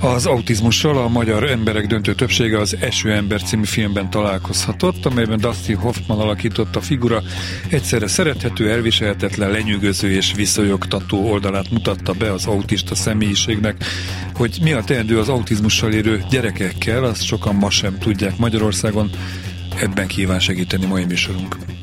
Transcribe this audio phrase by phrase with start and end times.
[0.00, 6.18] Az autizmussal a magyar emberek döntő többsége az Esőember című filmben találkozhatott, amelyben Dusty Hoffman
[6.18, 7.22] alakította figura
[7.68, 13.84] egyszerre szerethető, elviselhetetlen, lenyűgöző és visszajogtató oldalát mutatta be az autista személyiségnek.
[14.34, 19.10] Hogy mi a teendő az autizmussal érő gyerekekkel, azt sokan ma sem tudják Magyarországon.
[19.80, 21.77] Ebben kíván segíteni mai műsorunk.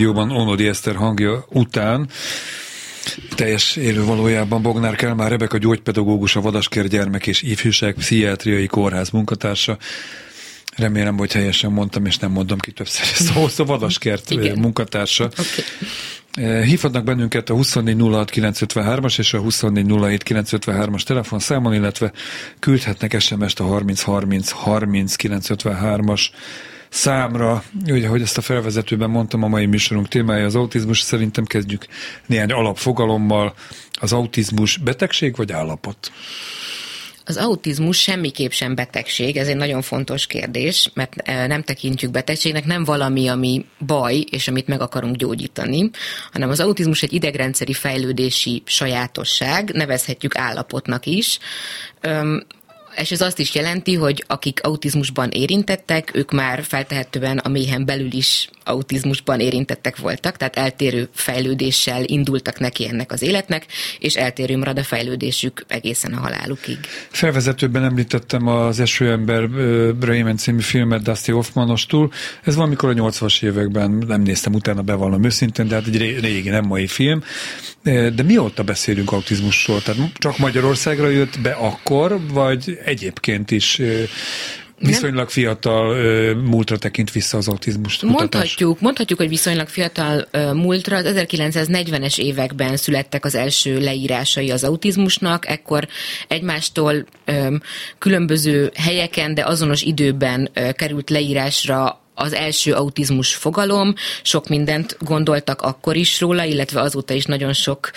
[0.00, 2.08] Stúdióban Onodi Eszter hangja után
[3.34, 9.78] teljes élő valójában Bognár Kelmár Rebeka gyógypedagógus, a Vadasker Gyermek és Ifjúság Pszichiátriai Kórház munkatársa.
[10.76, 14.58] Remélem, hogy helyesen mondtam, és nem mondom ki többször szó, szó Vadaskert Igen.
[14.58, 15.24] munkatársa.
[15.24, 16.62] Okay.
[16.62, 22.12] Hívhatnak bennünket a 2406953-as és a 2407953-as telefonszámon, illetve
[22.58, 26.28] küldhetnek SMS-t a 3030 30 953-as
[26.90, 31.86] számra, ugye, hogy ezt a felvezetőben mondtam, a mai műsorunk témája az autizmus, szerintem kezdjük
[32.26, 33.54] néhány alapfogalommal.
[34.00, 36.12] Az autizmus betegség vagy állapot?
[37.24, 42.64] Az autizmus semmiképp sem betegség, ez egy nagyon fontos kérdés, mert e, nem tekintjük betegségnek,
[42.64, 45.90] nem valami, ami baj, és amit meg akarunk gyógyítani,
[46.32, 51.38] hanem az autizmus egy idegrendszeri fejlődési sajátosság, nevezhetjük állapotnak is
[52.96, 58.12] és ez azt is jelenti, hogy akik autizmusban érintettek, ők már feltehetően a méhen belül
[58.12, 63.66] is autizmusban érintettek voltak, tehát eltérő fejlődéssel indultak neki ennek az életnek,
[63.98, 66.78] és eltérő marad a fejlődésük egészen a halálukig.
[67.10, 69.48] Felvezetőben említettem az Eső ember
[69.94, 72.12] Bremen című filmet Dusty Hoffmanostól.
[72.44, 76.64] Ez valamikor a 80-as években, nem néztem utána bevallom őszintén, de hát egy régi, nem
[76.64, 77.22] mai film.
[77.82, 79.82] De mióta beszélünk autizmusról?
[79.82, 83.80] Tehát csak Magyarországra jött be akkor, vagy egyébként is
[84.82, 85.94] viszonylag fiatal
[86.34, 88.20] múltra tekint vissza az autizmus kutatás.
[88.20, 90.96] Mondhatjuk, mondhatjuk, hogy viszonylag fiatal múltra.
[90.96, 95.88] Az 1940-es években születtek az első leírásai az autizmusnak, ekkor
[96.28, 97.06] egymástól
[97.98, 105.96] különböző helyeken, de azonos időben került leírásra az első autizmus fogalom, sok mindent gondoltak akkor
[105.96, 107.90] is róla, illetve azóta is nagyon sok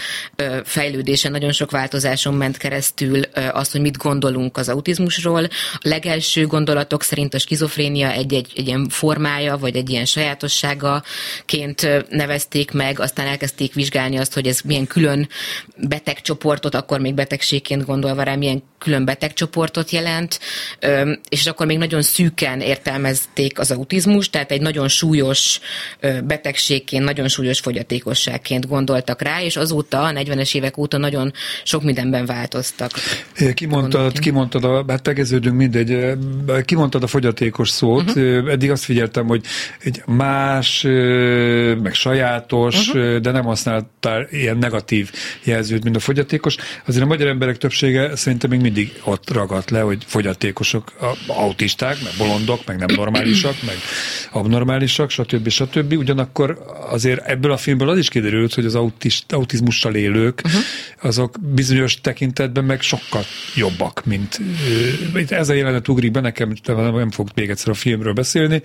[0.64, 3.22] fejlődésen, nagyon sok változáson ment keresztül
[3.52, 5.44] az, hogy mit gondolunk az autizmusról.
[5.74, 12.72] A legelső gondolatok szerint a skizofrénia egy-egy egy ilyen formája, vagy egy ilyen sajátosságaként nevezték
[12.72, 15.28] meg, aztán elkezdték vizsgálni azt, hogy ez milyen külön
[15.78, 20.40] betegcsoportot, akkor még betegségként gondolva rá, milyen külön betegcsoportot jelent,
[21.30, 25.60] és akkor még nagyon szűken értelmezték az autizmus, autizmus, tehát egy nagyon súlyos
[26.24, 31.34] betegségként, nagyon súlyos fogyatékosságként gondoltak rá, és azóta, a 40-es évek óta nagyon
[31.64, 32.92] sok mindenben változtak.
[33.54, 35.98] Kimondtad, kimondtad a, hát tegeződünk mindegy,
[36.66, 38.52] kimondtad a fogyatékos szót, uh-huh.
[38.52, 39.46] eddig azt figyeltem, hogy
[39.80, 40.82] egy más,
[41.82, 43.16] meg sajátos, uh-huh.
[43.18, 45.12] de nem használtál ilyen negatív
[45.44, 46.56] jelzőt, mint a fogyatékos.
[46.86, 50.92] Azért a magyar emberek többsége szerintem még mindig ott ragadt le, hogy fogyatékosok,
[51.28, 53.76] autisták, meg bolondok, meg nem normálisak, meg
[54.32, 55.50] abnormálisak, stb.
[55.50, 55.94] stb.
[55.94, 60.62] Ugyanakkor azért ebből a filmből az is kiderült, hogy az autist, autizmussal élők, uh-huh.
[61.02, 63.24] azok bizonyos tekintetben meg sokkal
[63.56, 64.40] jobbak, mint
[65.30, 68.62] ez a jelenet ugrik be, nekem nem fog még egyszer a filmről beszélni,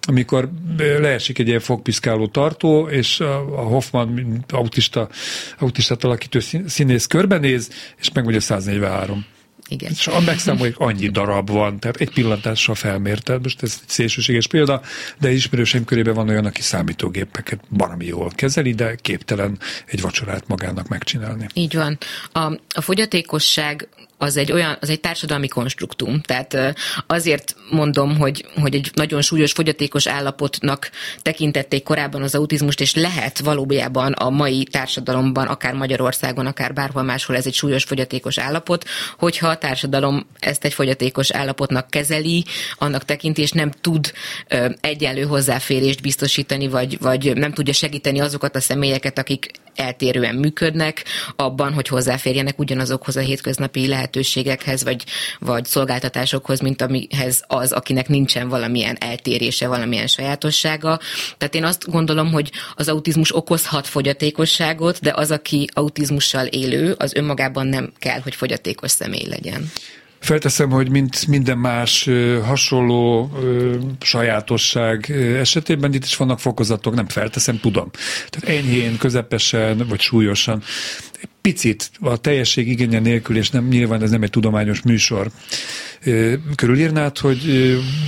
[0.00, 5.08] amikor leesik egy ilyen fogpiszkáló tartó, és a Hoffman autista,
[5.58, 7.70] autistát alakító színész körbenéz,
[8.00, 9.26] és megmondja 143
[9.68, 9.90] igen.
[9.90, 14.82] És megszámoljuk, annyi darab van, tehát egy pillantással felmérted, most ez egy szélsőséges példa,
[15.18, 20.88] de ismerőseim körében van olyan, aki számítógépeket valami jól kezeli, de képtelen egy vacsorát magának
[20.88, 21.46] megcsinálni.
[21.54, 21.98] Így van.
[22.32, 26.20] A, a fogyatékosság az egy olyan, az egy társadalmi konstruktum.
[26.20, 26.76] Tehát
[27.06, 30.90] azért mondom, hogy, hogy egy nagyon súlyos fogyatékos állapotnak
[31.22, 37.36] tekintették korábban az autizmust, és lehet valójában a mai társadalomban, akár Magyarországon, akár bárhol máshol
[37.36, 38.84] ez egy súlyos fogyatékos állapot,
[39.18, 42.44] hogyha a társadalom ezt egy fogyatékos állapotnak kezeli,
[42.78, 44.12] annak tekinti, és nem tud
[44.80, 51.04] egyenlő hozzáférést biztosítani, vagy, vagy nem tudja segíteni azokat a személyeket, akik eltérően működnek,
[51.36, 55.04] abban, hogy hozzáférjenek ugyanazokhoz a hétköznapi lehetőségekhez, vagy,
[55.38, 61.00] vagy szolgáltatásokhoz, mint amihez az, akinek nincsen valamilyen eltérése, valamilyen sajátossága.
[61.38, 67.14] Tehát én azt gondolom, hogy az autizmus okozhat fogyatékosságot, de az, aki autizmussal élő, az
[67.14, 69.70] önmagában nem kell, hogy fogyatékos személy legyen.
[70.26, 72.08] Felteszem, hogy mint minden más
[72.44, 73.30] hasonló
[74.00, 77.90] sajátosság esetében itt is vannak fokozatok, nem felteszem, tudom.
[78.28, 80.62] Tehát enyhén, közepesen vagy súlyosan
[81.40, 85.30] picit a teljesség igénye nélkül, és nem, nyilván ez nem egy tudományos műsor,
[86.54, 87.40] körülírnád, hogy,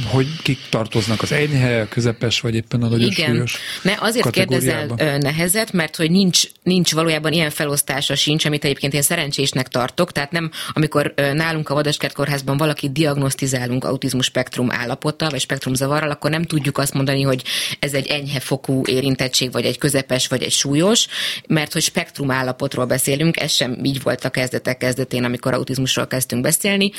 [0.07, 3.31] hogy kik tartoznak az enyhe, a közepes, vagy éppen a nagyon Igen.
[3.31, 4.87] súlyos mert azért kérdezel
[5.19, 10.31] nehezet, mert hogy nincs, nincs valójában ilyen felosztása sincs, amit egyébként én szerencsésnek tartok, tehát
[10.31, 16.31] nem, amikor nálunk a Vadaskert kórházban valaki diagnosztizálunk autizmus spektrum állapottal, vagy spektrum zavarral, akkor
[16.31, 17.43] nem tudjuk azt mondani, hogy
[17.79, 21.07] ez egy enyhe fokú érintettség, vagy egy közepes, vagy egy súlyos,
[21.47, 26.43] mert hogy spektrum állapotról beszélünk, ez sem így volt a kezdetek kezdetén, amikor autizmusról kezdtünk
[26.43, 26.91] beszélni,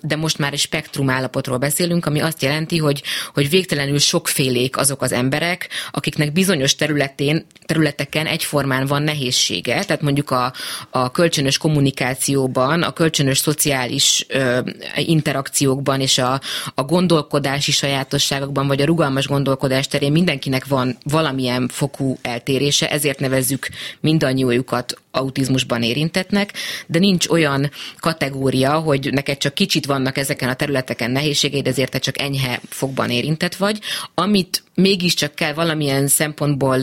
[0.00, 3.02] de most már egy spektrum állapotról beszélünk, ami azt jelenti, hogy,
[3.34, 10.30] hogy végtelenül sokfélék azok az emberek, akiknek bizonyos területén, területeken egyformán van nehézsége, tehát mondjuk
[10.30, 10.52] a,
[10.90, 14.60] a kölcsönös kommunikációban, a kölcsönös szociális ö,
[14.96, 16.40] interakciókban és a,
[16.74, 23.68] a gondolkodási sajátosságokban, vagy a rugalmas gondolkodás terén mindenkinek van valamilyen fokú eltérése, ezért nevezzük
[24.00, 26.52] mindannyiójukat autizmusban érintetnek,
[26.86, 31.98] de nincs olyan kategória, hogy neked csak kicsit vannak ezeken a területeken nehézségeid, ezért te
[31.98, 33.80] csak enyhe fogban érintett vagy.
[34.14, 36.78] Amit mégiscsak kell valamilyen szempontból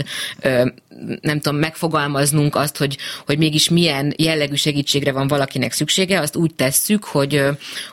[1.22, 6.56] nem tudom, megfogalmaznunk azt, hogy, hogy mégis milyen jellegű segítségre van valakinek szüksége, azt úgy
[6.56, 7.44] tesszük, hogy,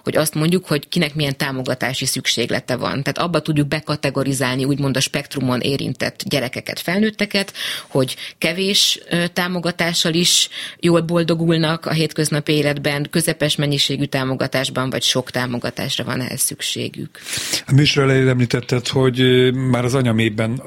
[0.05, 2.91] hogy azt mondjuk, hogy kinek milyen támogatási szükséglete van.
[2.91, 7.53] Tehát abba tudjuk bekategorizálni úgymond a spektrumon érintett gyerekeket, felnőtteket,
[7.89, 9.01] hogy kevés
[9.33, 10.49] támogatással is
[10.81, 17.19] jól boldogulnak a hétköznapi életben, közepes mennyiségű támogatásban, vagy sok támogatásra van ehhez szükségük.
[17.67, 20.63] A műsor elején említetted, hogy már az anyamében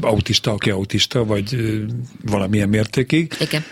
[0.00, 1.56] autista, aki autista, vagy
[2.24, 3.36] valamilyen mértékig.
[3.40, 3.64] Igen.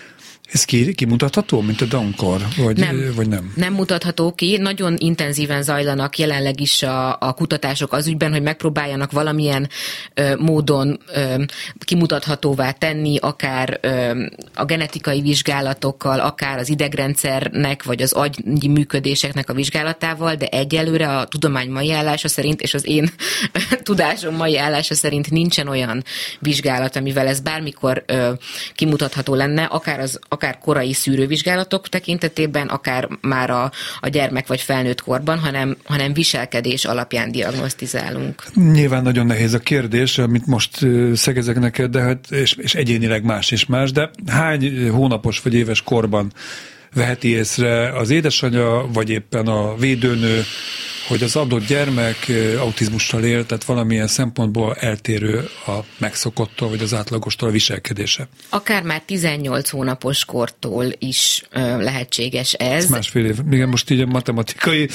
[0.52, 3.52] Ez ki, kimutatható, mint a Dankor, vagy nem, vagy nem?
[3.56, 4.56] Nem mutatható ki.
[4.56, 9.68] Nagyon intenzíven zajlanak jelenleg is a, a kutatások az ügyben, hogy megpróbáljanak valamilyen
[10.14, 11.42] ö, módon ö,
[11.78, 19.54] kimutathatóvá tenni, akár ö, a genetikai vizsgálatokkal, akár az idegrendszernek, vagy az agyi működéseknek a
[19.54, 23.11] vizsgálatával, de egyelőre a tudomány mai állása szerint, és az én
[23.82, 26.04] tudásom mai állása szerint nincsen olyan
[26.38, 28.32] vizsgálat, amivel ez bármikor ö,
[28.75, 33.70] kimutatható lenne, akár az akár korai szűrővizsgálatok tekintetében, akár már a,
[34.00, 38.44] a gyermek vagy felnőtt korban, hanem, hanem viselkedés alapján diagnosztizálunk.
[38.54, 40.78] Nyilván nagyon nehéz a kérdés, amit most
[41.14, 45.82] szegezek neked, de hát, és, és egyénileg más és más, de hány hónapos vagy éves
[45.82, 46.32] korban
[46.94, 50.42] veheti észre az édesanyja, vagy éppen a védőnő,
[51.08, 57.49] hogy az adott gyermek autizmussal él, tehát valamilyen szempontból eltérő a megszokottól, vagy az átlagostól
[57.49, 58.28] a viselkedése.
[58.49, 61.42] Akár már 18 hónapos kortól is
[61.78, 62.84] lehetséges ez.
[62.84, 63.38] ez másfél év.
[63.50, 64.88] Igen, most így a matematikai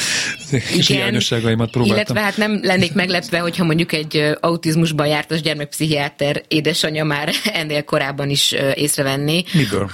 [0.88, 1.98] hiányosságaimat próbáltam.
[1.98, 8.30] Illetve hát nem lennék meglepve, hogyha mondjuk egy autizmusban jártas gyermekpszichiáter édesanyja már ennél korábban
[8.30, 9.44] is észrevenné.
[9.54, 9.90] Miből?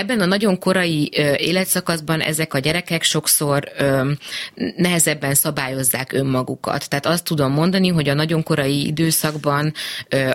[0.00, 3.68] Ebben a nagyon korai életszakaszban ezek a gyerekek sokszor
[4.76, 6.88] nehezebben szabályozzák önmagukat.
[6.88, 9.72] Tehát azt tudom mondani, hogy a nagyon korai időszakban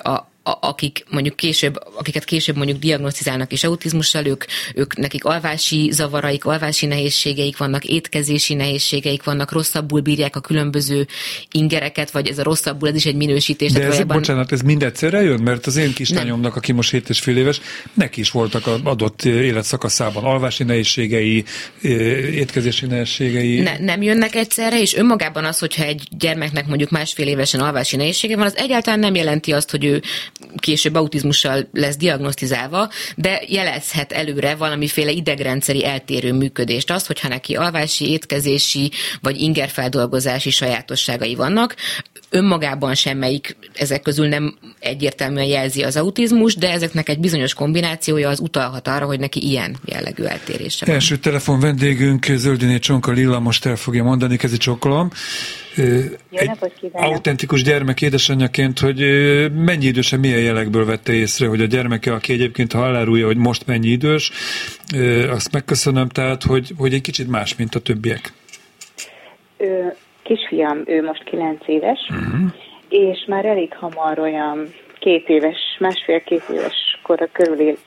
[0.03, 0.27] a,
[0.59, 4.43] akik mondjuk később, akiket később mondjuk diagnosztizálnak is autizmussal, ők,
[4.75, 11.07] ők nekik alvási zavaraik, alvási nehézségeik vannak, étkezési nehézségeik vannak, rosszabbul bírják a különböző
[11.51, 13.71] ingereket, vagy ez a rosszabbul, ez is egy minősítés.
[13.71, 14.17] De ez, valójában...
[14.17, 15.41] bocsánat, ez mind egyszerre jön?
[15.41, 17.61] Mert az én kislányomnak, aki most 7 és fél éves,
[17.93, 21.43] neki is voltak az adott életszakaszában alvási nehézségei,
[22.31, 23.59] étkezési nehézségei.
[23.59, 28.35] Ne, nem jönnek egyszerre, és önmagában az, hogyha egy gyermeknek mondjuk másfél évesen alvási nehézsége
[28.35, 30.01] van, az egyáltalán nem jelenti azt, hogy ő
[30.57, 36.91] később autizmussal lesz diagnosztizálva, de jelezhet előre valamiféle idegrendszeri eltérő működést.
[36.91, 41.75] Az, hogyha neki alvási, étkezési vagy ingerfeldolgozási sajátosságai vannak,
[42.35, 48.39] önmagában semmelyik ezek közül nem egyértelműen jelzi az autizmus, de ezeknek egy bizonyos kombinációja az
[48.39, 50.95] utalhat arra, hogy neki ilyen jellegű eltérése van.
[50.95, 55.09] Első telefon vendégünk Zöldiné Csonka Lilla most el fogja mondani, kezi csokolom.
[56.31, 56.51] Egy
[56.91, 58.99] autentikus gyermek édesanyjaként, hogy
[59.51, 63.65] mennyi idősen, milyen jelekből vette észre, hogy a gyermeke, aki egyébként ha elárulja, hogy most
[63.65, 64.31] mennyi idős,
[65.29, 68.33] azt megköszönöm, tehát, hogy, hogy egy kicsit más, mint a többiek.
[70.25, 72.51] Kisfiam, ő most 9 éves, uh-huh.
[72.89, 77.77] és már elég hamar olyan két éves, másfél-két éves kora körül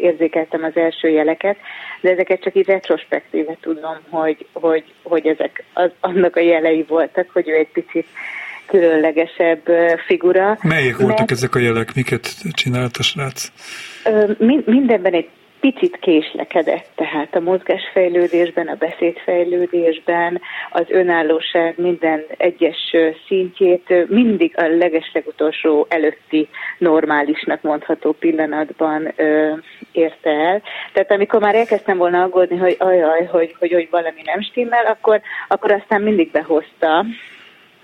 [0.00, 1.56] érzékeltem az első jeleket,
[2.00, 7.30] de ezeket csak így retrospektíve tudom, hogy, hogy, hogy ezek az, annak a jelei voltak,
[7.32, 8.06] hogy ő egy picit
[8.66, 9.62] különlegesebb
[10.06, 10.58] figura.
[10.62, 11.94] Melyek voltak Mert, ezek a jelek?
[11.94, 13.52] Miket csinált a srác?
[14.64, 15.28] Mindenben egy
[15.60, 22.96] picit késlekedett, tehát a mozgásfejlődésben, a beszédfejlődésben, az önállóság minden egyes
[23.26, 26.48] szintjét mindig a legeslegutolsó előtti
[26.78, 29.52] normálisnak mondható pillanatban ö,
[29.92, 30.62] érte el.
[30.92, 35.20] Tehát amikor már elkezdtem volna aggódni, hogy ajaj, hogy, hogy, hogy valami nem stimmel, akkor,
[35.48, 37.04] akkor aztán mindig behozta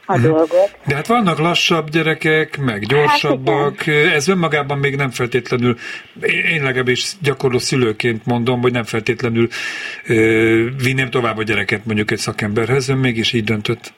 [0.07, 0.23] a hmm.
[0.23, 0.77] dolgot.
[0.87, 5.77] De hát vannak lassabb gyerekek, meg gyorsabbak, hát ez önmagában még nem feltétlenül,
[6.23, 9.49] én legalábbis gyakorló szülőként mondom, hogy nem feltétlenül
[10.83, 13.93] vinném tovább a gyereket mondjuk egy szakemberhez, ön mégis így döntött.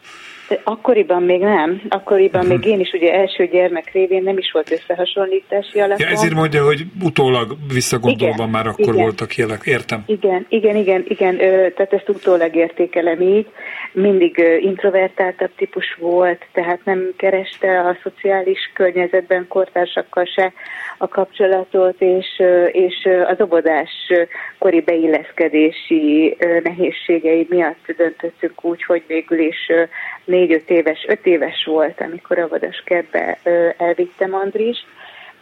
[0.65, 1.81] Akkoriban még nem.
[1.89, 2.59] Akkoriban uh-huh.
[2.59, 6.07] még én is ugye első gyermek révén nem is volt összehasonlítási alapon.
[6.07, 9.03] Ja, ezért mondja, hogy utólag visszagondolva igen, már akkor igen.
[9.03, 9.61] voltak jelek.
[9.65, 10.03] Értem.
[10.07, 11.37] Igen, igen, igen, igen.
[11.37, 13.47] Tehát ezt utólag értékelem így.
[13.93, 20.53] Mindig introvertáltabb típus volt, tehát nem kereste a szociális környezetben kortársakkal se
[20.99, 23.91] a kapcsolatot, és, és az obodás
[24.59, 29.71] kori beilleszkedési nehézségei miatt döntöttünk úgy, hogy végül is
[30.35, 33.39] négy-öt éves, öt éves volt, amikor a Vadaskertbe
[33.79, 34.79] elvittem Andris,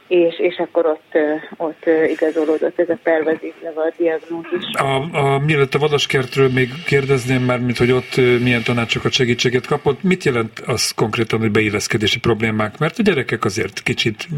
[0.06, 1.18] és, és akkor ott,
[1.56, 4.64] ott igazolódott ez a pervazív levad diagnózis.
[4.72, 10.02] A, a, mielőtt a vadaskertről még kérdezném már, mint hogy ott milyen tanácsokat, segítséget kapott,
[10.02, 12.78] mit jelent az konkrétan, hogy beilleszkedési problémák?
[12.78, 14.28] Mert a gyerekek azért kicsit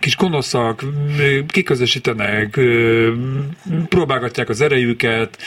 [0.00, 0.82] kis gonoszak,
[1.48, 2.60] kiközösítenek,
[3.88, 5.38] próbálgatják az erejüket,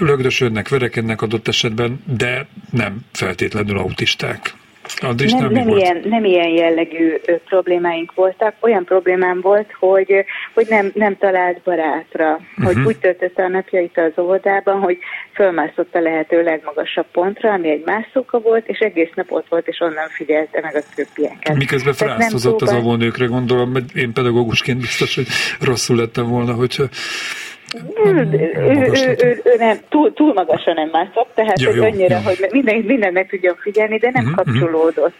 [0.00, 4.54] lögdösödnek, verekednek adott esetben, de nem feltétlenül autisták.
[5.00, 7.14] Andris nem, nem, ilyen, nem ilyen jellegű
[7.44, 8.54] problémáink voltak.
[8.60, 10.24] Olyan problémám volt, hogy,
[10.54, 12.74] hogy nem, nem talált barátra, uh-huh.
[12.74, 14.98] hogy úgy töltötte a napjait az óvodában, hogy
[15.34, 19.80] fölmászott a lehető legmagasabb pontra, ami egy mászóka volt, és egész nap ott volt, és
[19.80, 21.56] onnan figyelte meg a többieket.
[21.56, 25.26] Miközben frászozott az óvónőkre, gondolom, én pedagógusként biztos, hogy
[25.60, 26.84] rosszul lettem volna, hogyha
[28.04, 32.22] ő, nem, túl, túl magasan nem mászott, tehát ja, hogy annyira, ja.
[32.22, 35.14] hogy minden, minden meg tudjon figyelni, de nem uh-huh, kapcsolódott.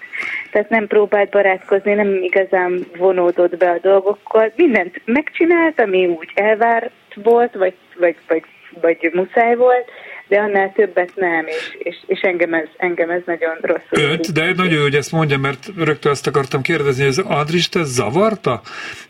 [0.52, 4.52] Tehát nem próbált barátkozni, nem igazán vonódott be a dolgokkal.
[4.57, 8.43] Mindent megcsinált, ami úgy elvárt volt, vagy, vagy, vagy,
[8.81, 9.90] vagy muszáj volt,
[10.28, 14.11] de annál többet nem, és, és, és engem, ez, engem ez nagyon rosszul.
[14.11, 17.68] Önt, de nagyon jó, hogy ezt mondja, mert rögtön azt akartam kérdezni, hogy az Andris
[17.68, 18.61] te zavarta?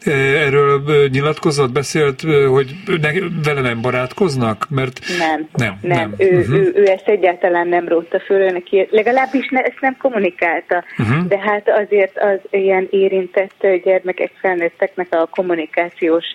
[0.05, 3.11] E, erről nyilatkozott, beszélt, hogy ne,
[3.45, 4.67] vele nem barátkoznak?
[4.71, 5.79] Mert nem, nem.
[5.83, 5.99] nem.
[5.99, 6.15] nem.
[6.19, 6.57] Ő, uh-huh.
[6.57, 11.27] ő, ő, ezt egyáltalán nem rótta föl, neki legalábbis ne, ezt nem kommunikálta, uh-huh.
[11.27, 16.27] de hát azért az ilyen érintett gyermekek, felnőtteknek a kommunikációs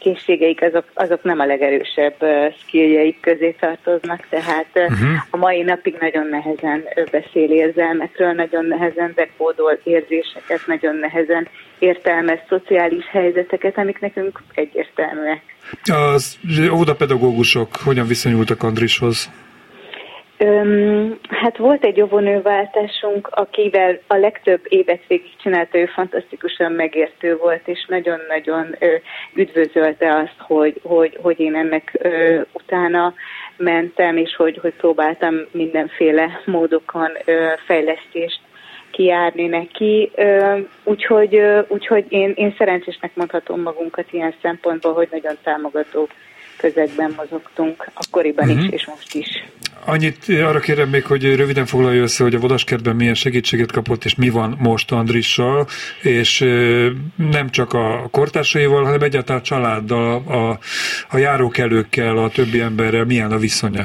[0.00, 2.14] készségeik azok, azok nem a legerősebb
[2.60, 5.08] skilljeik közé tartoznak, tehát uh-huh.
[5.30, 13.06] a mai napig nagyon nehezen beszél érzelmekről, nagyon nehezen dekódol érzéseket, nagyon nehezen értelmez szociális
[13.10, 15.42] helyzeteket, amik nekünk egyértelműek.
[15.82, 16.38] Az
[16.72, 19.30] óvodapedagógusok hogyan viszonyultak Andrishoz?
[20.42, 27.86] Öm, hát volt egy óvónőváltásunk, akivel a legtöbb évet végigcsinálta, ő fantasztikusan megértő volt, és
[27.88, 28.76] nagyon-nagyon
[29.34, 33.14] üdvözölte azt, hogy, hogy, hogy én ennek ö, utána
[33.56, 38.40] mentem, és hogy, hogy próbáltam mindenféle módokon ö, fejlesztést
[38.90, 40.10] kiárni neki,
[40.84, 46.08] úgyhogy, úgyhogy én, én szerencsésnek mondhatom magunkat ilyen szempontból, hogy nagyon támogató
[46.60, 48.62] közegben mozogtunk, akkoriban uh-huh.
[48.62, 48.74] is, mhm.
[48.74, 49.44] és most is.
[49.84, 54.14] Annyit arra kérem még, hogy röviden foglalja össze, hogy a Vadaskertben milyen segítséget kapott, és
[54.14, 55.66] mi van most Andrissal,
[56.02, 56.38] és
[57.16, 60.58] nem csak a kortársaival, hanem egyáltalán a családdal, a,
[61.08, 63.84] a járókelőkkel, a többi emberrel milyen a viszonya.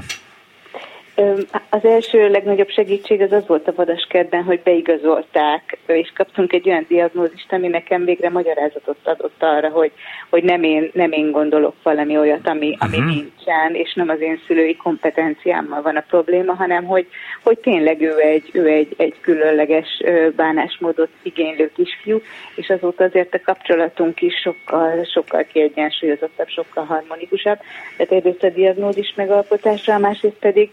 [1.70, 6.86] Az első legnagyobb segítség az az volt a vadaskertben, hogy beigazolták, és kaptunk egy olyan
[6.88, 9.92] diagnózist, ami nekem végre magyarázatot adott arra, hogy,
[10.30, 13.14] hogy nem, én, nem én gondolok valami olyat, ami, ami uh-huh.
[13.14, 17.08] nincsen, és nem az én szülői kompetenciámmal van a probléma, hanem hogy,
[17.44, 20.04] hogy tényleg ő egy, ő egy, egy különleges
[20.36, 22.22] bánásmódot igénylő kisfiú,
[22.56, 27.60] és azóta azért a kapcsolatunk is sokkal, sokkal kiegyensúlyozottabb, sokkal harmonikusabb.
[27.98, 30.70] Tehát egyrészt a diagnózis megalkotása, másrészt pedig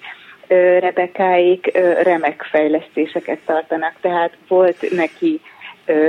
[0.80, 1.70] Rebekáik
[2.02, 5.40] remek fejlesztéseket tartanak, tehát volt neki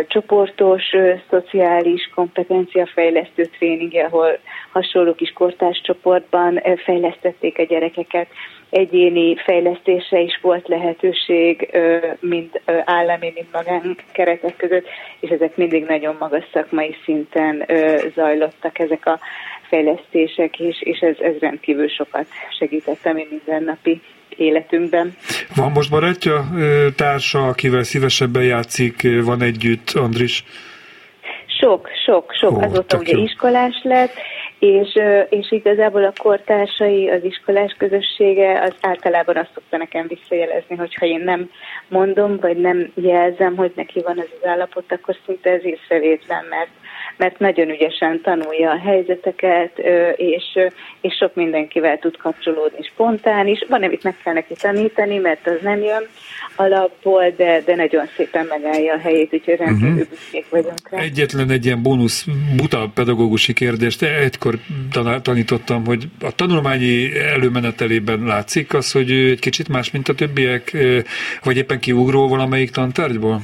[0.08, 0.84] csoportos,
[1.30, 4.40] szociális kompetenciafejlesztő tréningje, ahol
[4.72, 8.28] hasonló kis kortárs csoportban fejlesztették a gyerekeket.
[8.70, 11.78] Egyéni fejlesztésre is volt lehetőség,
[12.20, 14.88] mind állami, mind magánkeretek között,
[15.20, 17.66] és ezek mindig nagyon magas szakmai szinten
[18.16, 19.20] zajlottak ezek a
[19.68, 22.26] fejlesztések, és, és ez, ez rendkívül sokat
[22.58, 24.02] segített a mi mindennapi
[24.38, 25.16] életünkben.
[25.56, 26.46] Van most barátja,
[26.96, 30.44] társa, akivel szívesebben játszik, van együtt, Andris?
[31.60, 32.52] Sok, sok, sok.
[32.52, 33.24] Ó, Azóta ugye jó.
[33.24, 34.14] iskolás lett,
[34.60, 41.06] és, és igazából a kortársai, az iskolás közössége az általában azt szokta nekem visszajelezni, hogyha
[41.06, 41.50] én nem
[41.88, 46.70] mondom, vagy nem jelzem, hogy neki van ez az állapot, akkor szinte ez észrevétlen, mert
[47.18, 49.78] mert nagyon ügyesen tanulja a helyzeteket,
[50.16, 50.44] és,
[51.02, 53.66] és sok mindenkivel tud kapcsolódni spontán is.
[53.70, 56.08] Van, amit meg kell neki tanítani, mert az nem jön
[56.56, 60.10] alapból, de, de nagyon szépen megállja a helyét, úgyhogy rendkívül uh-huh.
[60.10, 61.00] büszkék vagyunk rá.
[61.00, 64.02] Egyetlen egy ilyen bónusz buta pedagógusi kérdést.
[64.02, 64.56] Egykor
[65.22, 70.78] tanítottam, hogy a tanulmányi előmenetelében látszik az, hogy egy kicsit más, mint a többiek,
[71.44, 73.42] vagy éppen kiugró valamelyik tantárgyból?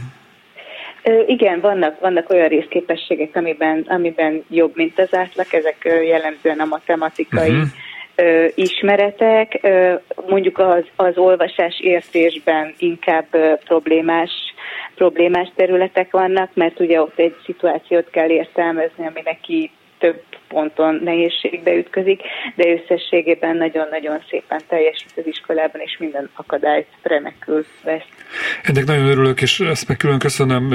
[1.26, 7.50] Igen, vannak, vannak olyan részképességek, amiben, amiben jobb, mint az átlag, ezek jellemzően a matematikai
[7.50, 8.52] uh-huh.
[8.56, 9.68] ismeretek,
[10.28, 13.26] mondjuk az, az olvasás értésben inkább
[13.64, 14.32] problémás,
[14.96, 21.76] problémás területek vannak, mert ugye ott egy szituációt kell értelmezni, ami neki több ponton nehézségbe
[21.76, 22.22] ütközik,
[22.56, 28.08] de összességében nagyon-nagyon szépen teljesít az iskolában, és minden akadályt remekül vesz.
[28.64, 30.70] Ennek nagyon örülök, és ezt meg külön köszönöm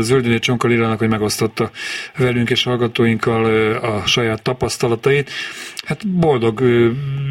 [0.00, 1.70] Zöldiné Csonka Lilának, hogy megosztotta
[2.16, 5.30] velünk és hallgatóinkkal a saját tapasztalatait.
[5.84, 6.60] Hát boldog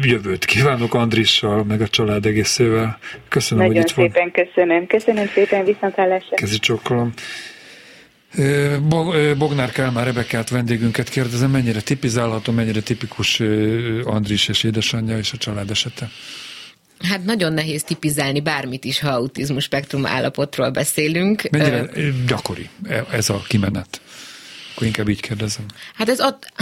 [0.02, 2.98] jövőt kívánok Andrissal, meg a család egészével.
[3.28, 4.44] Köszönöm, nagyon hogy itt szépen van.
[4.44, 4.86] köszönöm.
[4.86, 6.36] Köszönöm szépen, viszontlátásra.
[6.36, 7.12] Kezi csokkolom.
[9.38, 13.42] Bognár Kálmán Rebekát vendégünket kérdezem, mennyire tipizálható, mennyire tipikus
[14.04, 16.08] Andris és édesanyja és a család esete?
[16.98, 21.42] Hát nagyon nehéz tipizálni bármit is, ha autizmus spektrum állapotról beszélünk.
[21.50, 21.90] Mennyire
[22.26, 22.68] gyakori
[23.10, 24.00] ez a kimenet?
[24.76, 25.64] Akkor inkább így kérdezem.
[25.94, 26.52] Hát ez ott,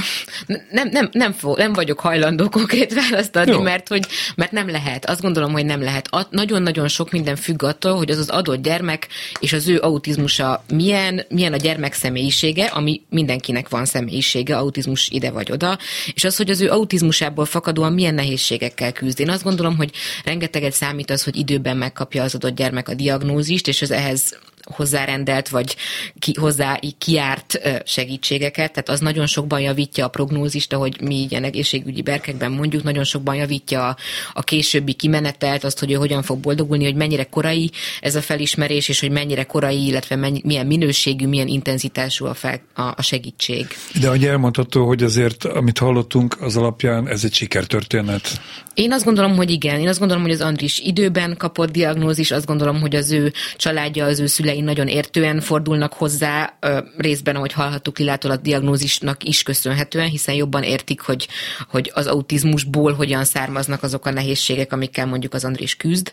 [0.71, 5.05] nem, nem, nem, nem vagyok hajlandó konkrét választ adni, mert, hogy, mert nem lehet.
[5.05, 6.09] Azt gondolom, hogy nem lehet.
[6.31, 9.09] Nagyon-nagyon sok minden függ attól, hogy az az adott gyermek
[9.41, 15.31] és az ő autizmusa milyen, milyen a gyermek személyisége, ami mindenkinek van személyisége, autizmus ide
[15.31, 15.79] vagy oda,
[16.15, 19.21] és az, hogy az ő autizmusából fakadóan milyen nehézségekkel küzd.
[19.21, 19.91] Én azt gondolom, hogy
[20.25, 25.49] rengeteget számít az, hogy időben megkapja az adott gyermek a diagnózist, és az ehhez hozzárendelt,
[25.49, 25.77] vagy
[26.19, 32.03] ki, hozzá kiárt segítségeket, tehát az nagyon sokban javítja a prognózist, ahogy mi ilyen egészségügyi
[32.03, 33.97] berkekben mondjuk, nagyon sokban javítja a,
[34.33, 38.89] a későbbi kimenetelt, azt, hogy ő hogyan fog boldogulni, hogy mennyire korai ez a felismerés,
[38.89, 43.67] és hogy mennyire korai, illetve mennyi, milyen minőségű, milyen intenzitású a, fel, a, a segítség.
[44.01, 48.41] De hogy elmondható, hogy azért, amit hallottunk, az alapján ez egy sikertörténet.
[48.75, 49.81] Én azt gondolom, hogy igen.
[49.81, 54.05] Én azt gondolom, hogy az Andris időben kapott diagnózis, azt gondolom, hogy az ő családja,
[54.05, 56.59] az ő szülei nagyon értően fordulnak hozzá,
[56.97, 61.29] részben, ahogy hallhattuk a diagnózisnak is köszönhetően, hiszen jobban értik, hogy,
[61.69, 66.13] hogy az autizmusból hogyan származnak azok a nehézségek, amikkel mondjuk az Andris küzd.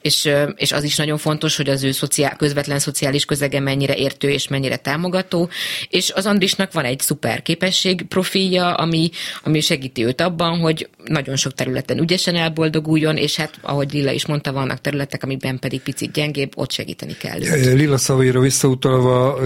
[0.00, 4.30] És, és az is nagyon fontos, hogy az ő szociál, közvetlen szociális közege mennyire értő
[4.30, 5.48] és mennyire támogató.
[5.88, 9.10] És az Andrisnak van egy szuper képesség profilja, ami,
[9.42, 14.26] ami segíti őt abban, hogy nagyon sok területen ügyesen elboldoguljon, és hát, ahogy Lilla is
[14.26, 17.42] mondta, vannak területek, amikben pedig picit gyengébb, ott segíteni kell.
[17.42, 17.77] Őt.
[17.78, 19.38] Lilla szavaira visszautalva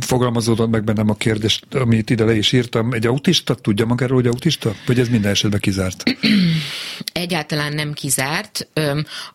[0.00, 2.92] fogalmazódott meg bennem a kérdés, amit ide le is írtam.
[2.92, 4.72] Egy autista tudja magáról, hogy autista?
[4.86, 6.02] Vagy ez minden esetben kizárt?
[7.12, 8.68] Egyáltalán nem kizárt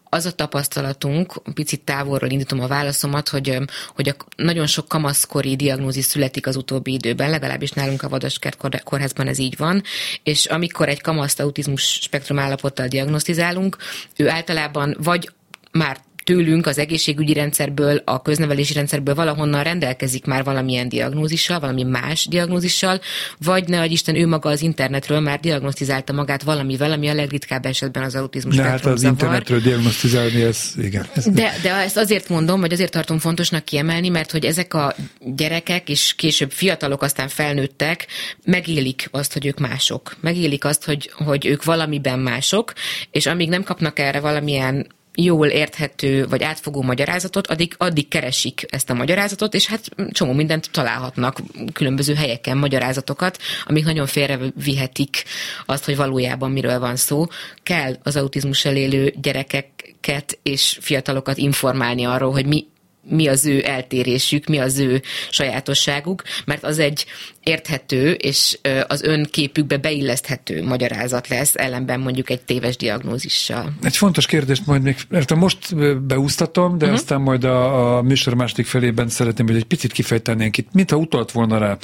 [0.10, 3.58] az a tapasztalatunk, picit távolról indítom a válaszomat, hogy,
[3.96, 9.28] hogy a nagyon sok kamaszkori diagnózis születik az utóbbi időben, legalábbis nálunk a Vadaskert kórházban
[9.28, 9.84] ez így van,
[10.24, 13.78] és amikor egy kamaszt autizmus spektrum állapottal diagnosztizálunk,
[14.16, 15.30] ő általában vagy
[15.72, 22.26] már tőlünk az egészségügyi rendszerből, a köznevelési rendszerből valahonnan rendelkezik már valamilyen diagnózissal, valami más
[22.28, 23.00] diagnózissal,
[23.38, 28.04] vagy ne Isten ő maga az internetről már diagnosztizálta magát valamivel, ami a legritkább esetben
[28.04, 28.56] az autizmus.
[28.56, 29.12] De hát az zavar.
[29.12, 31.08] internetről diagnosztizálni, ez igen.
[31.26, 35.90] De, de ezt azért mondom, vagy azért tartom fontosnak kiemelni, mert hogy ezek a gyerekek
[35.90, 38.08] és később fiatalok, aztán felnőttek,
[38.46, 40.16] megélik azt, hogy ők mások.
[40.20, 42.74] Megélik azt, hogy, hogy ők valamiben mások,
[43.12, 48.90] és amíg nem kapnak erre valamilyen jól érthető vagy átfogó magyarázatot, addig, addig keresik ezt
[48.90, 51.42] a magyarázatot, és hát csomó mindent találhatnak
[51.74, 55.24] különböző helyeken magyarázatokat, amik nagyon félrevihetik
[55.66, 57.26] azt, hogy valójában miről van szó.
[57.64, 62.68] Kell az autizmussal élő gyerekeket és fiatalokat informálni arról, hogy mi
[63.10, 67.06] mi az ő eltérésük, mi az ő sajátosságuk, mert az egy
[67.46, 73.74] érthető és az önképükbe beilleszthető magyarázat lesz, ellenben mondjuk egy téves diagnózissal.
[73.84, 77.00] Egy fontos kérdést majd még, mert most beúsztatom, de uh-huh.
[77.00, 81.32] aztán majd a, a műsor második felében szeretném, hogy egy picit kifejtenénk itt, mintha utalt
[81.32, 81.78] volna rá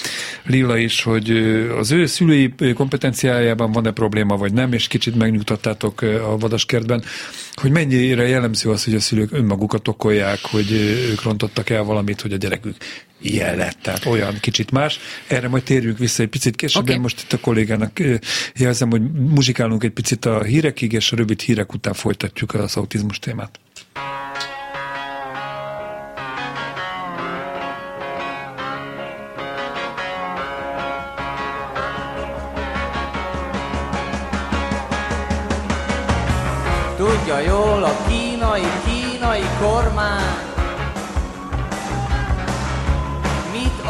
[0.44, 1.30] Lila is, hogy
[1.78, 7.04] az ő szülői kompetenciájában van-e probléma, vagy nem, és kicsit megnyugtattátok a vadaskertben,
[7.54, 10.72] hogy mennyire jellemző az, hogy a szülők önmagukat okolják, hogy
[11.12, 12.76] ők rontottak el valamit, hogy a gyerekük
[13.22, 15.00] ilyen lett, tehát olyan kicsit más.
[15.28, 16.98] Erre majd térjünk vissza egy picit később, okay.
[16.98, 18.00] most itt a kollégának
[18.56, 23.20] jelzem, hogy muzsikálunk egy picit a hírekig, és a rövid hírek után folytatjuk az autizmus
[23.20, 23.60] témát.
[36.98, 40.51] Tudja jól a kínai, kínai kormány,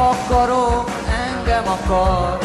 [0.01, 0.89] akarok,
[1.27, 2.37] engem akar.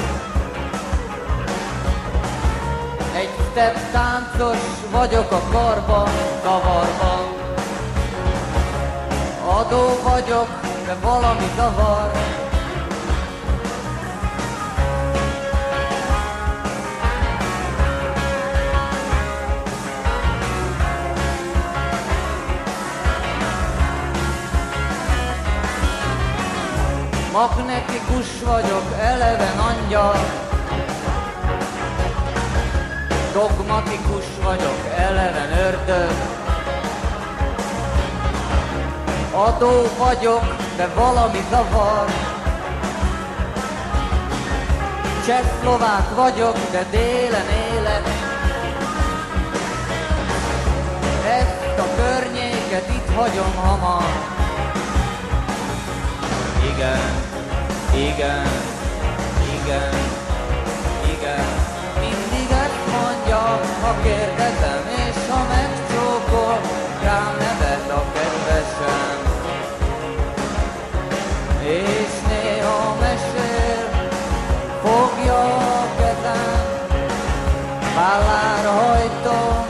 [3.15, 4.59] Egy step táncos
[4.91, 6.09] vagyok a karban,
[6.43, 7.27] kavarban.
[9.47, 10.49] Adó vagyok,
[10.87, 12.11] de valami zavar.
[27.37, 30.17] Magnetikus vagyok, eleven angyal.
[33.33, 36.13] Dogmatikus vagyok, eleven ördög.
[39.33, 42.07] Adó vagyok, de valami zavar.
[45.27, 48.07] Csehszlovák vagyok, de délen élek.
[51.27, 54.05] Ezt a környéket itt hagyom hamar.
[56.75, 57.16] Igen,
[57.97, 58.47] igen,
[59.55, 59.95] igen,
[61.15, 61.45] igen.
[62.01, 66.61] Mindig ezt mondja, ha kérdezem, és ha megcsókol,
[67.03, 69.19] rám nevet a kedvesem.
[71.63, 73.89] És néha mesél,
[74.83, 76.77] fogja a kezem,
[77.95, 79.67] vállára hajtom,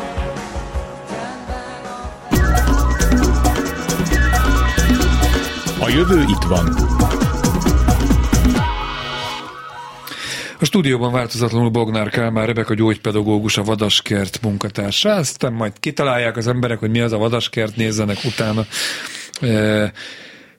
[5.81, 6.96] a jövő itt van.
[10.77, 15.11] Stúdióban változatlanul Bognár Kálmár, Rebeka gyógypedagógus, a Vadaskert munkatársa.
[15.15, 18.67] Aztán majd kitalálják az emberek, hogy mi az a Vadaskert, nézzenek utána.
[19.41, 19.93] E,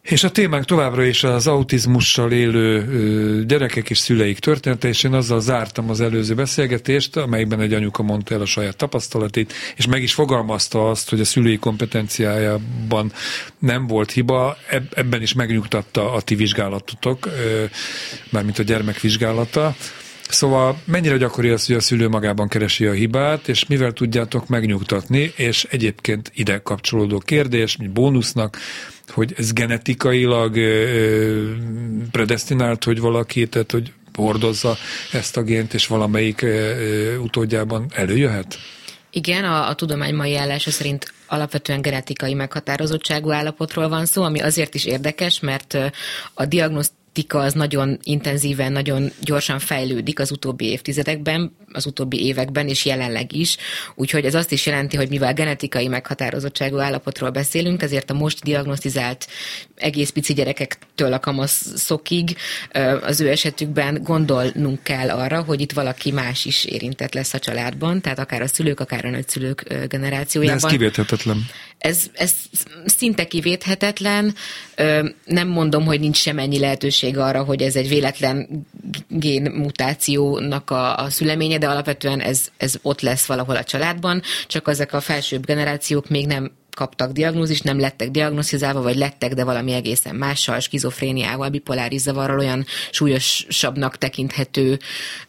[0.01, 5.41] és a témánk továbbra is az autizmussal élő gyerekek és szüleik története, és én azzal
[5.41, 10.13] zártam az előző beszélgetést, amelyben egy anyuka mondta el a saját tapasztalatét, és meg is
[10.13, 13.11] fogalmazta azt, hogy a szülői kompetenciájában
[13.59, 14.57] nem volt hiba,
[14.93, 17.29] ebben is megnyugtatta a ti vizsgálatotok,
[18.29, 19.75] mármint a gyermek vizsgálata.
[20.29, 25.33] Szóval mennyire gyakori az, hogy a szülő magában keresi a hibát, és mivel tudjátok megnyugtatni,
[25.35, 28.57] és egyébként ide kapcsolódó kérdés, mint bónusznak,
[29.07, 30.57] hogy ez genetikailag
[32.11, 34.77] predestinált, hogy valaki, tehát hogy hordozza
[35.11, 36.45] ezt a gént, és valamelyik
[37.21, 38.57] utódjában előjöhet?
[39.11, 44.75] Igen, a, a tudomány mai állása szerint alapvetően genetikai meghatározottságú állapotról van szó, ami azért
[44.75, 45.77] is érdekes, mert
[46.33, 52.67] a diagnoszt diagnosztika az nagyon intenzíven, nagyon gyorsan fejlődik az utóbbi évtizedekben, az utóbbi években,
[52.67, 53.57] és jelenleg is.
[53.95, 59.27] Úgyhogy ez azt is jelenti, hogy mivel genetikai meghatározottságú állapotról beszélünk, ezért a most diagnosztizált
[59.75, 62.37] egész pici gyerekektől a kamaszokig
[63.01, 68.01] az ő esetükben gondolnunk kell arra, hogy itt valaki más is érintett lesz a családban,
[68.01, 70.59] tehát akár a szülők, akár a nagyszülők generációjában.
[70.59, 71.45] De ez kivéthetetlen.
[71.77, 72.33] Ez, ez
[72.85, 74.35] szinte kivéthetetlen.
[75.25, 78.65] Nem mondom, hogy nincs semennyi lehetőség arra, hogy ez egy véletlen
[79.07, 84.93] génmutációnak a, a szüleménye, de alapvetően ez, ez ott lesz valahol a családban, csak ezek
[84.93, 90.15] a felsőbb generációk még nem kaptak diagnózist, nem lettek diagnosztizálva, vagy lettek, de valami egészen
[90.15, 94.79] mással, skizofréniával, bipoláris zavarral, olyan súlyosabbnak tekinthető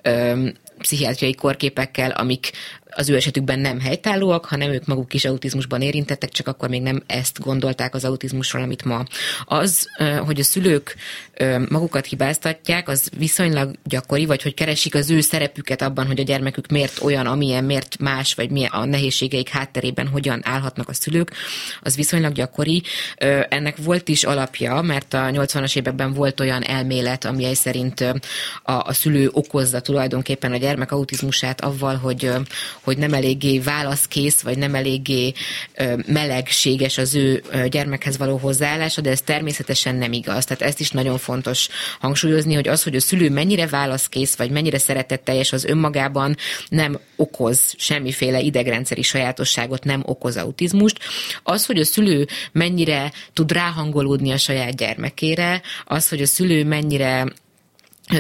[0.03, 0.47] ö,
[0.79, 2.51] pszichiátriai korképekkel, amik
[2.91, 7.03] az ő esetükben nem helytállóak, hanem ők maguk is autizmusban érintettek, csak akkor még nem
[7.07, 9.05] ezt gondolták az autizmusról, amit ma.
[9.45, 9.89] Az,
[10.25, 10.97] hogy a szülők
[11.69, 16.67] magukat hibáztatják, az viszonylag gyakori, vagy hogy keresik az ő szerepüket abban, hogy a gyermekük
[16.67, 21.33] miért olyan, amilyen, miért más, vagy milyen a nehézségeik hátterében hogyan állhatnak a szülők,
[21.83, 22.83] az viszonylag gyakori.
[23.49, 28.01] Ennek volt is alapja, mert a 80-as években volt olyan elmélet, ami szerint
[28.63, 32.31] a, a szülő okozza tulajdonképpen a gyermek autizmusát avval, hogy,
[32.89, 35.33] hogy nem eléggé válaszkész, vagy nem eléggé
[36.07, 40.45] melegséges az ő gyermekhez való hozzáállása, de ez természetesen nem igaz.
[40.45, 41.69] Tehát ezt is nagyon fontos
[42.01, 46.37] hangsúlyozni, hogy az, hogy a szülő mennyire válaszkész, vagy mennyire szeretetteljes az önmagában
[46.69, 50.99] nem okoz semmiféle idegrendszeri sajátosságot, nem okoz autizmust.
[51.43, 57.33] Az, hogy a szülő mennyire tud ráhangolódni a saját gyermekére, az, hogy a szülő mennyire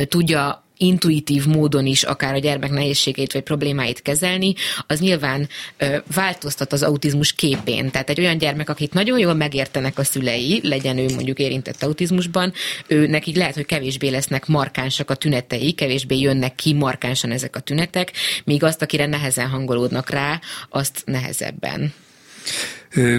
[0.08, 4.54] tudja intuitív módon is akár a gyermek nehézségeit vagy problémáit kezelni,
[4.86, 7.90] az nyilván ö, változtat az autizmus képén.
[7.90, 12.52] Tehát egy olyan gyermek, akit nagyon jól megértenek a szülei, legyen ő mondjuk érintett autizmusban,
[12.86, 17.60] ő nekik lehet, hogy kevésbé lesznek markánsak a tünetei, kevésbé jönnek ki markánsan ezek a
[17.60, 18.12] tünetek,
[18.44, 21.92] míg azt, akire nehezen hangolódnak rá, azt nehezebben.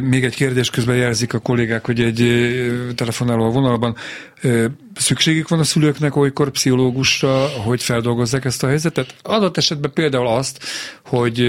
[0.01, 2.47] Még egy kérdés közben jelzik a kollégák, hogy egy
[2.95, 3.95] telefonáló a vonalban
[4.95, 9.15] szükségük van a szülőknek olykor pszichológusra, hogy feldolgozzák ezt a helyzetet?
[9.21, 10.63] Adott esetben például azt,
[11.05, 11.39] hogy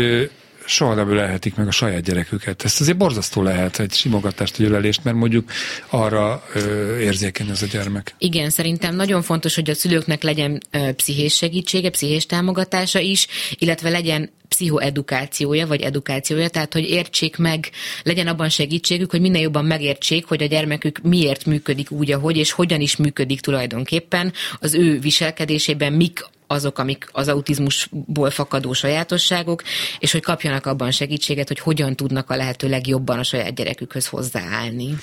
[0.70, 2.64] soha nem ölelhetik meg a saját gyereküket.
[2.64, 5.50] Ez azért borzasztó lehet, egy simogatást, egy ölelést, mert mondjuk
[5.88, 8.14] arra ö, érzékeny ez a gyermek.
[8.18, 13.26] Igen, szerintem nagyon fontos, hogy a szülőknek legyen ö, pszichés segítsége, pszichés támogatása is,
[13.58, 17.70] illetve legyen pszichoedukációja, vagy edukációja, tehát hogy értsék meg,
[18.02, 22.52] legyen abban segítségük, hogy minél jobban megértsék, hogy a gyermekük miért működik úgy, ahogy, és
[22.52, 29.62] hogyan is működik tulajdonképpen az ő viselkedésében, mik azok, amik az autizmusból fakadó sajátosságok,
[29.98, 34.96] és hogy kapjanak abban segítséget, hogy hogyan tudnak a lehető legjobban a saját gyerekükhöz hozzáállni.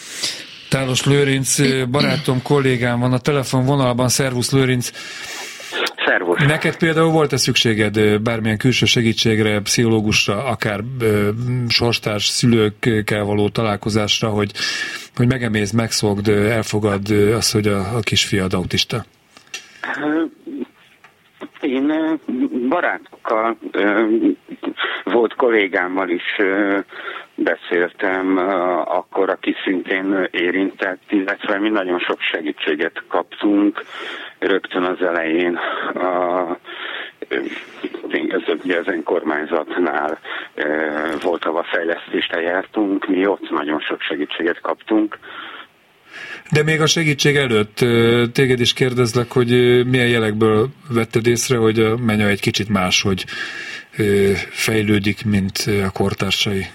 [0.70, 1.56] Tálos Lőrinc
[1.90, 4.10] barátom, kollégám van a telefonvonalban.
[4.10, 4.92] Szervusz Lőrinc!
[6.06, 6.46] Szervusz.
[6.46, 11.30] Neked például volt-e szükséged bármilyen külső segítségre, pszichológusra, akár ö,
[11.68, 14.52] sorstárs szülőkkel való találkozásra, hogy,
[15.16, 19.06] hogy megemész, megszokd, elfogad azt, hogy a, a kisfiad autista?
[21.62, 22.20] Én
[22.70, 23.58] barátokkal,
[25.04, 26.36] volt kollégámmal is
[27.36, 28.38] beszéltem,
[28.86, 33.84] akkor, aki szintén érintett, illetve mi nagyon sok segítséget kaptunk
[34.40, 35.56] rögtön az elején.
[35.94, 36.58] A,
[38.72, 40.20] az önkormányzatnál
[41.22, 45.18] volt, ahol fejlesztésre jártunk, mi ott nagyon sok segítséget kaptunk.
[46.52, 47.76] De még a segítség előtt
[48.34, 49.50] téged is kérdezlek, hogy
[49.86, 53.26] milyen jelekből vetted észre, hogy a menya egy kicsit máshogy
[54.50, 56.66] fejlődik, mint a kortársai?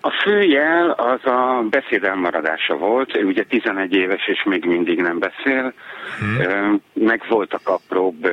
[0.00, 3.16] A fő jel az a beszédelmaradása volt.
[3.16, 5.72] Ő ugye 11 éves, és még mindig nem beszél.
[6.18, 6.80] Hmm.
[6.92, 8.30] Meg voltak apróbb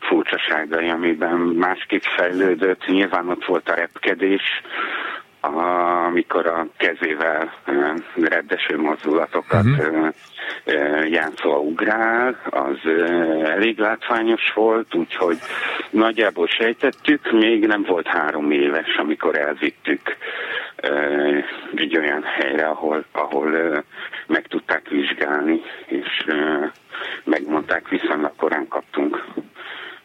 [0.00, 2.86] furcsaságai, amiben másképp fejlődött.
[2.86, 4.42] Nyilván ott volt a repkedés,
[5.40, 7.52] amikor a kezével
[8.14, 10.08] reddeső mozdulatokat uh-huh.
[11.10, 12.76] játszva ugrál, az
[13.44, 15.38] elég látványos volt, úgyhogy
[15.90, 20.16] nagyjából sejtettük, még nem volt három éves, amikor elvittük
[21.74, 23.84] egy olyan helyre, ahol, ahol
[24.26, 26.26] meg tudták vizsgálni, és
[27.24, 29.24] megmondták, viszonylag korán kaptunk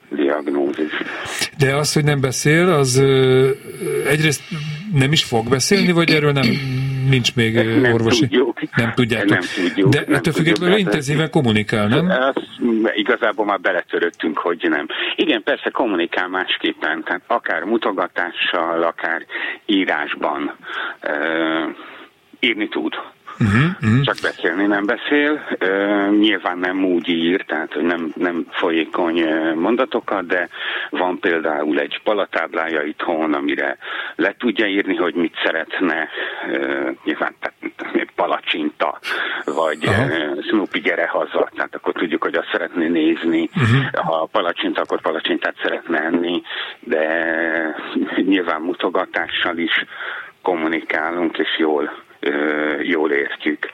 [0.10, 0.92] diagnózis.
[1.58, 3.04] De az, hogy nem beszél, az
[4.08, 4.42] egyrészt
[4.94, 6.48] nem is fog beszélni, vagy erről nem
[7.10, 8.28] nincs még nem orvosi?
[8.28, 8.60] Tudjuk.
[8.76, 9.30] Nem tudjátok.
[9.30, 9.90] Nem tudjuk.
[9.90, 12.10] De nem ettől függetlenül intenzíven kommunikál, nem?
[12.10, 12.40] Azt
[12.94, 14.88] igazából már beletöröttünk, hogy nem.
[15.16, 19.26] Igen, persze kommunikál másképpen, tehát akár mutogatással, akár
[19.66, 20.56] írásban
[22.40, 22.94] írni tud.
[23.40, 24.02] Uh-huh, uh-huh.
[24.02, 25.32] Csak beszélni nem beszél.
[25.62, 29.24] Uh, nyilván nem úgy ír, tehát hogy nem, nem folyékony
[29.56, 30.50] mondatokat, de
[30.90, 33.78] van például egy palatáblája itthon, amire
[34.16, 36.10] le tudja írni, hogy mit szeretne.
[36.48, 37.54] Uh, nyilván tehát,
[38.16, 39.00] palacsinta,
[39.46, 43.50] vagy uh, Snoopy gyere haza, tehát akkor tudjuk, hogy azt szeretné nézni.
[43.56, 44.06] Uh-huh.
[44.06, 46.42] Ha palacsinta, akkor palacsintát szeretne enni,
[46.80, 47.06] de
[48.16, 49.86] nyilván mutogatással is
[50.42, 52.03] kommunikálunk, és jól
[52.82, 53.70] jól értjük.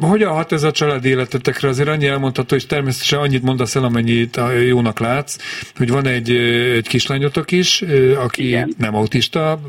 [0.00, 1.68] Hogyan hat ez a család életetekre?
[1.68, 5.36] Azért annyi elmondható, és természetesen annyit mondasz el, amennyit jónak látsz,
[5.76, 6.30] hogy van egy,
[6.76, 7.84] egy kislányotok is,
[8.16, 8.74] aki Igen.
[8.78, 9.60] nem autista,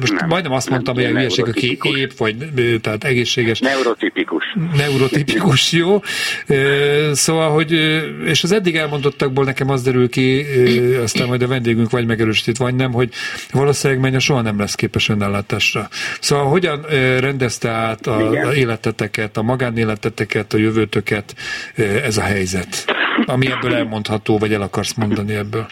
[0.00, 2.36] most nem, majdnem azt mondtam, hogy a hülyeség, aki épp, vagy
[2.80, 3.60] tehát egészséges.
[3.60, 4.44] Neurotipikus.
[4.76, 6.00] Neurotipikus, jó.
[7.12, 7.72] Szóval, hogy,
[8.24, 10.44] és az eddig elmondottakból nekem az derül ki,
[11.02, 13.08] aztán majd a vendégünk vagy megerősített, vagy nem, hogy
[13.52, 15.88] valószínűleg menye soha nem lesz képes önellátásra.
[16.20, 16.80] Szóval hogyan
[17.18, 21.34] rendezte át a, a életeteket, a magánéleteteket, a jövőtöket
[22.04, 22.84] ez a helyzet?
[23.26, 25.66] Ami ebből elmondható, vagy el akarsz mondani ebből?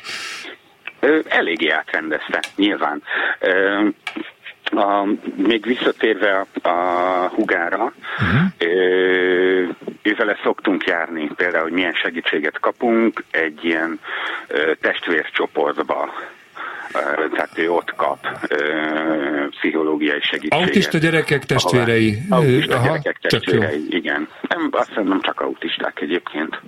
[1.29, 3.03] Eléggé átrendezte, nyilván.
[4.73, 8.43] A, még visszatérve a, a hugára, uh-huh.
[10.03, 14.01] ővele szoktunk járni, például, hogy milyen segítséget kapunk egy ilyen
[14.49, 16.15] ö, testvércsoportba,
[16.93, 18.27] tehát ő ott kap
[19.51, 20.67] pszichológiai segítséget.
[20.67, 22.19] Autista gyerekek testvérei.
[22.29, 24.29] Autista Aha, gyerekek testvérei, igen.
[24.49, 26.61] Nem, azt nem csak autisták egyébként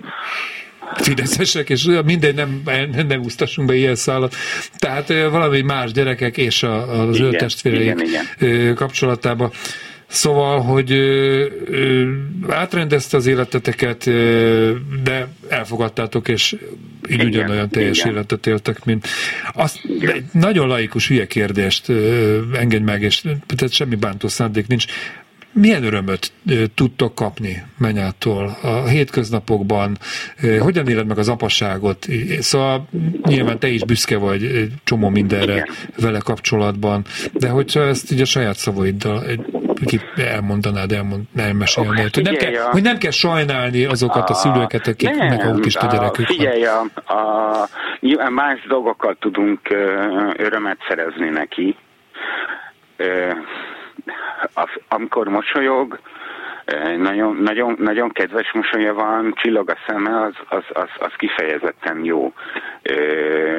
[0.95, 4.35] fideszesek, és minden nem, nem, nem úsztassunk be ilyen szállat.
[4.77, 8.75] Tehát valami más gyerekek és a, az ő testvéreik igen, igen.
[8.75, 9.51] kapcsolatába.
[10.07, 12.11] Szóval, hogy ö, ö,
[12.47, 14.71] átrendezte az életeteket, ö,
[15.03, 16.55] de elfogadtátok, és
[17.09, 18.11] így igen, ugyanolyan teljes igen.
[18.11, 19.07] életet éltek, mint...
[19.53, 24.85] Azt, egy nagyon laikus hülye kérdést ö, engedj meg, és tehát semmi bántó szándék nincs.
[25.55, 26.31] Milyen örömöt
[26.75, 29.97] tudtok kapni Menyától a hétköznapokban?
[30.59, 32.07] Hogyan éled meg az apasságot?
[32.39, 32.87] Szóval
[33.23, 35.67] nyilván te is büszke vagy csomó mindenre Igen.
[35.99, 39.45] vele kapcsolatban, de hogyha ezt így a saját szavaiddal egy
[40.15, 42.71] elmondanád, elmond, elmesélnéd, hogy, nem kell, a...
[42.71, 46.37] hogy nem kell sajnálni azokat a szülőket, akiknek autista gyerekük van.
[46.37, 46.79] Figyelj, a,
[47.13, 49.59] a, más dolgokkal tudunk
[50.37, 51.75] örömet szerezni neki,
[54.87, 55.99] amikor mosolyog,
[56.97, 62.33] nagyon, nagyon, nagyon kedves mosolya van, csillog a szeme, az, az, az, az kifejezetten jó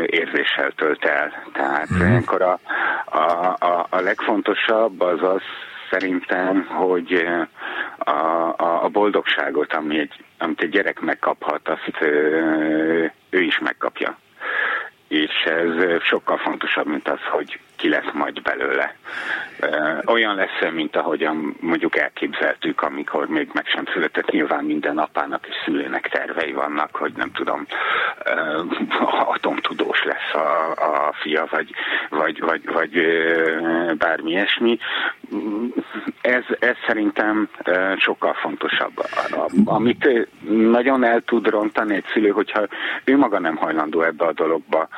[0.06, 1.32] érzéssel tölt el.
[1.52, 2.00] Tehát mm.
[2.00, 2.58] ilyenkor a,
[3.04, 5.42] a, a, a legfontosabb az az
[5.94, 7.26] szerintem, hogy
[7.98, 12.00] a, a, a boldogságot, ami egy, amit egy gyerek megkaphat, azt
[13.30, 14.18] ő is megkapja.
[15.08, 18.94] És ez sokkal fontosabb, mint az, hogy ki lesz majd belőle.
[20.06, 25.54] Olyan lesz, mint ahogyan mondjuk elképzeltük, amikor még meg sem született, nyilván minden apának és
[25.64, 27.66] szülőnek tervei vannak, hogy nem tudom,
[29.34, 31.70] atomtudós lesz a, a fia, vagy,
[32.08, 33.06] vagy, vagy, vagy
[33.98, 34.78] bármi ilyesmi.
[36.20, 37.48] Ez, ez szerintem
[37.96, 39.04] sokkal fontosabb.
[39.64, 42.66] Amit nagyon el tud rontani egy szülő, hogyha
[43.04, 44.88] ő maga nem hajlandó ebbe a dologba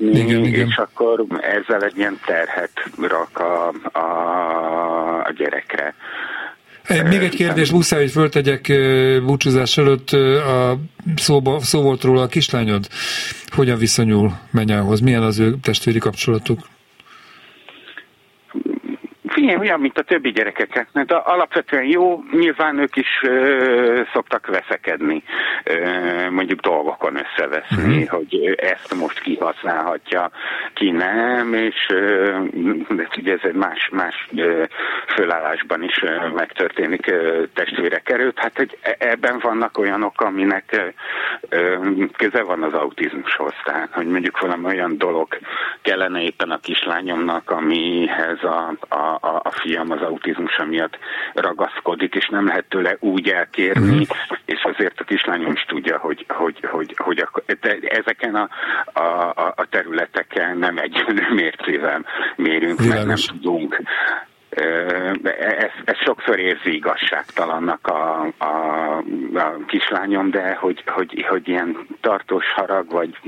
[0.00, 0.66] Igen, igen.
[0.66, 5.94] És akkor ezzel egy ilyen terhet rak a, a, a gyerekre.
[6.88, 8.72] Még egy kérdés, muszáj, hogy föltegyek
[9.24, 10.10] búcsúzás előtt.
[10.10, 10.78] A
[11.16, 12.86] szóba, szó volt róla a kislányod.
[13.46, 15.00] Hogyan viszonyul Menyához?
[15.00, 16.58] Milyen az ő testvéri kapcsolatuk?
[19.38, 25.22] Figyelj, olyan, mint a többi gyerekeket, de alapvetően jó, nyilván ők is ö, szoktak veszekedni,
[25.64, 28.18] ö, mondjuk dolgokon összeveszni, uh-huh.
[28.18, 30.30] hogy ezt most kihasználhatja,
[30.74, 32.36] ki nem, és ö,
[32.88, 34.64] de ugye ez egy más, más ö,
[35.14, 40.92] fölállásban is ö, megtörténik ö, testvérek erőt, hát hogy e, ebben vannak olyanok, aminek
[41.48, 41.76] ö,
[42.16, 45.38] köze van az autizmushoz, tehát hogy mondjuk valami olyan dolog
[45.82, 50.98] kellene éppen a kislányomnak, amihez a, a, a, a fiam az autizmusa miatt
[51.34, 54.00] ragaszkodik, és nem lehet tőle úgy elkérni, mm.
[54.44, 58.48] és azért a kislányom is tudja, hogy, hogy, hogy, hogy a, de ezeken a,
[59.00, 61.04] a, a területeken nem egy
[61.40, 62.04] mércével
[62.36, 63.04] mérünk, Világos.
[63.04, 63.82] mert nem tudunk
[65.58, 68.96] ez, ez sokszor érzi igazságtalannak a, a,
[69.34, 73.18] a kislányom, de hogy, hogy, hogy ilyen tartós harag, vagy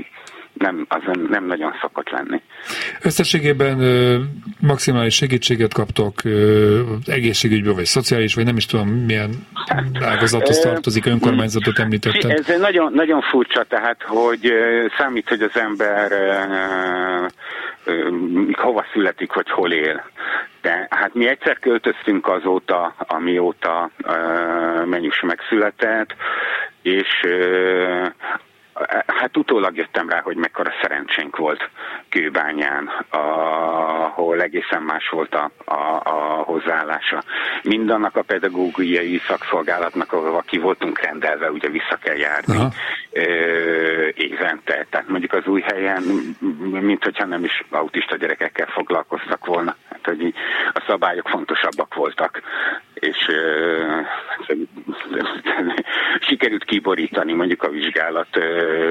[0.53, 2.41] nem, az nem nagyon szokott lenni.
[3.01, 4.19] Összességében ö,
[4.59, 9.47] maximális segítséget kaptok ö, egészségügyből, vagy szociális, vagy nem is tudom milyen
[10.01, 12.29] ágazathoz tartozik, önkormányzatot említettem.
[12.29, 14.53] Ez nagyon, nagyon furcsa, tehát, hogy
[14.97, 17.25] számít, hogy az ember ö,
[17.83, 18.09] ö,
[18.51, 20.09] hova születik, vagy hol él.
[20.61, 26.15] De hát mi egyszer költöztünk azóta, amióta uh, Menyus megszületett,
[26.81, 28.07] és uh,
[29.07, 31.69] Hát utólag jöttem rá, hogy mekkora szerencsénk volt
[32.09, 37.23] Kőbányán, ahol egészen más volt a, a, a hozzáállása.
[37.63, 42.71] Mindannak a pedagógiai szakszolgálatnak, ahol ki voltunk rendelve, ugye vissza kell járni Aha.
[44.13, 44.85] évente.
[44.89, 46.03] Tehát mondjuk az új helyen,
[46.69, 49.75] mint hogyha nem is autista gyerekekkel foglalkoztak volna.
[49.89, 50.33] Hát, hogy
[50.73, 52.41] a szabályok fontosabbak voltak,
[52.93, 53.17] és
[56.19, 58.37] sikerült kiborítani mondjuk a vizsgálat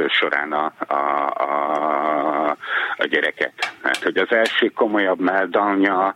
[0.09, 0.95] során a, a,
[1.43, 2.57] a,
[2.97, 3.53] a gyereket.
[3.83, 6.14] Hát, hogy az első komolyabb meldalnya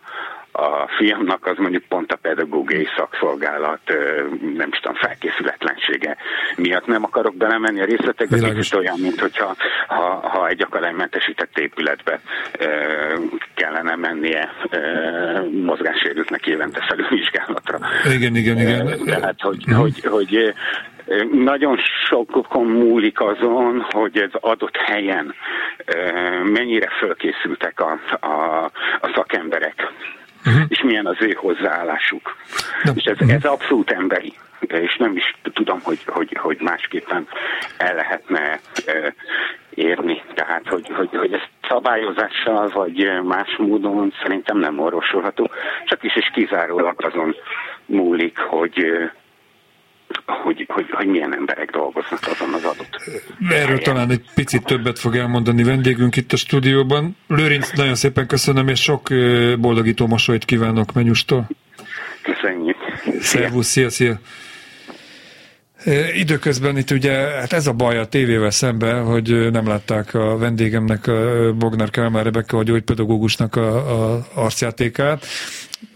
[0.56, 3.80] a fiamnak az mondjuk pont a pedagógiai szakszolgálat,
[4.56, 6.16] nem is tudom, felkészületlensége
[6.56, 9.56] miatt nem akarok belemenni a részletekbe, kicsit olyan, mint hogyha
[9.86, 12.20] ha, ha egy akadálymentesített épületbe
[13.54, 14.52] kellene mennie
[15.64, 17.78] mozgássérültnek évente felülvizsgálatra.
[18.12, 19.04] Igen, igen, igen.
[19.04, 20.54] Tehát, hogy, hogy, hogy
[21.32, 25.34] nagyon sokokon múlik azon, hogy ez adott helyen
[26.44, 28.64] mennyire fölkészültek a, a,
[29.00, 29.92] a szakemberek,
[30.46, 30.62] uh-huh.
[30.68, 32.36] és milyen az ő hozzáállásuk.
[32.84, 33.32] De, és ez, uh-huh.
[33.32, 37.28] ez abszolút emberi, és nem is tudom, hogy, hogy, hogy másképpen
[37.76, 38.60] el lehetne
[39.74, 40.22] érni.
[40.34, 45.50] Tehát, hogy, hogy, hogy ez szabályozással, vagy más módon szerintem nem orvosolható,
[45.84, 47.34] csak is és kizárólag azon
[47.86, 49.10] múlik, hogy
[50.26, 53.00] hogy, hogy, hogy milyen emberek dolgoznak azon az adott
[53.48, 53.82] Erről helyen.
[53.82, 57.16] talán egy picit többet fog elmondani vendégünk itt a stúdióban.
[57.26, 59.08] Lőrinc, nagyon szépen köszönöm, és sok
[59.58, 61.48] boldogító mosolyt kívánok Menyustól.
[62.22, 62.76] Köszönjük.
[63.20, 64.20] Szervusz, szia, szia.
[66.14, 71.06] Időközben itt ugye, hát ez a baj a tévével szemben, hogy nem látták a vendégemnek,
[71.06, 75.26] a Bognár Kálmár Rebeka, a gyógypedagógusnak a, a arcjátékát.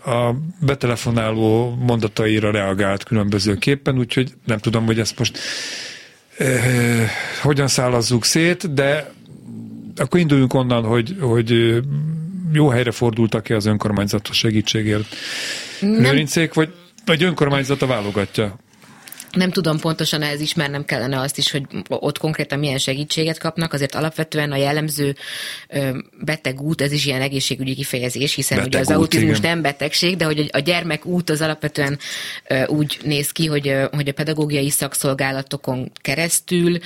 [0.05, 0.31] A
[0.61, 5.39] betelefonáló mondataira reagált különbözőképpen, úgyhogy nem tudom, hogy ezt most
[6.37, 7.11] eh,
[7.43, 9.13] hogyan szállazzuk szét, de
[9.97, 11.81] akkor induljunk onnan, hogy, hogy
[12.53, 15.17] jó helyre fordultak-e az önkormányzatos segítségért.
[15.81, 16.73] Lőrincék, vagy,
[17.05, 18.59] vagy önkormányzata válogatja?
[19.33, 23.95] Nem tudom pontosan ehhez ismernem kellene azt is, hogy ott konkrétan milyen segítséget kapnak, azért
[23.95, 25.17] alapvetően a jellemző
[26.21, 29.51] beteg út, ez is ilyen egészségügyi kifejezés, hiszen beteg ugye az út, autizmus igen.
[29.51, 31.99] nem betegség, de hogy a gyermek út az alapvetően
[32.67, 36.79] úgy néz ki, hogy, hogy a pedagógiai szakszolgálatokon keresztül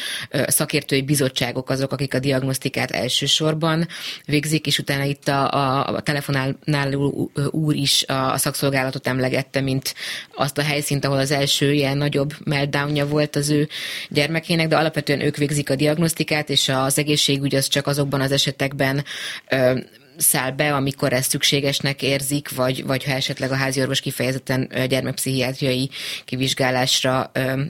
[0.47, 3.88] szakértői bizottságok azok, akik a diagnosztikát elsősorban
[4.24, 9.95] végzik, és utána itt a, a, a telefonáló úr is a, a szakszolgálatot emlegette, mint
[10.34, 13.68] azt a helyszínt, ahol az első ilyen nagyobb meltdownja volt az ő
[14.09, 19.05] gyermekének, de alapvetően ők végzik a diagnosztikát, és az egészségügy az csak azokban az esetekben
[19.49, 19.78] ö,
[20.16, 25.91] száll be, amikor ezt szükségesnek érzik, vagy, vagy ha esetleg a háziorvos kifejezetten gyermekpszichiátriai
[26.24, 27.62] kivizsgálásra ö,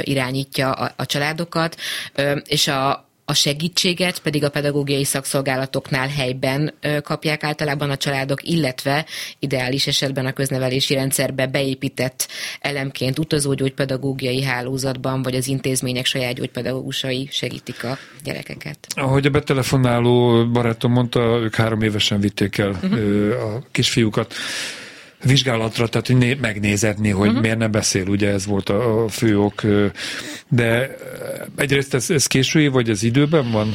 [0.00, 1.76] irányítja a, a családokat,
[2.44, 9.06] és a, a segítséget pedig a pedagógiai szakszolgálatoknál helyben kapják általában a családok, illetve
[9.38, 12.28] ideális esetben a köznevelési rendszerbe beépített
[12.60, 18.78] elemként utazógyógypedagógiai hálózatban, vagy az intézmények saját gyógypedagógusai segítik a gyerekeket.
[18.94, 23.54] Ahogy a betelefonáló barátom mondta, ők három évesen vitték el uh-huh.
[23.54, 24.34] a kisfiúkat.
[25.22, 27.42] Vizsgálatra, tehát hogy né- megnézetni, hogy uh-huh.
[27.42, 29.62] miért nem beszél, ugye ez volt a, a fő ok.
[30.48, 30.96] De
[31.56, 33.74] egyrészt ez, ez késői, vagy ez időben van?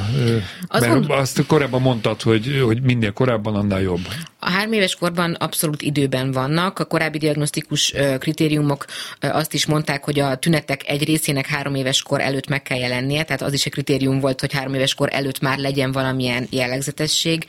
[0.67, 1.09] Azt, Mert mond...
[1.09, 4.07] azt korábban mondtad, hogy, hogy minél korábban, annál jobb.
[4.39, 6.79] A három éves korban abszolút időben vannak.
[6.79, 8.85] A korábbi diagnosztikus kritériumok
[9.19, 13.23] azt is mondták, hogy a tünetek egy részének három éves kor előtt meg kell jelennie,
[13.23, 17.45] tehát az is egy kritérium volt, hogy három éves kor előtt már legyen valamilyen jellegzetesség.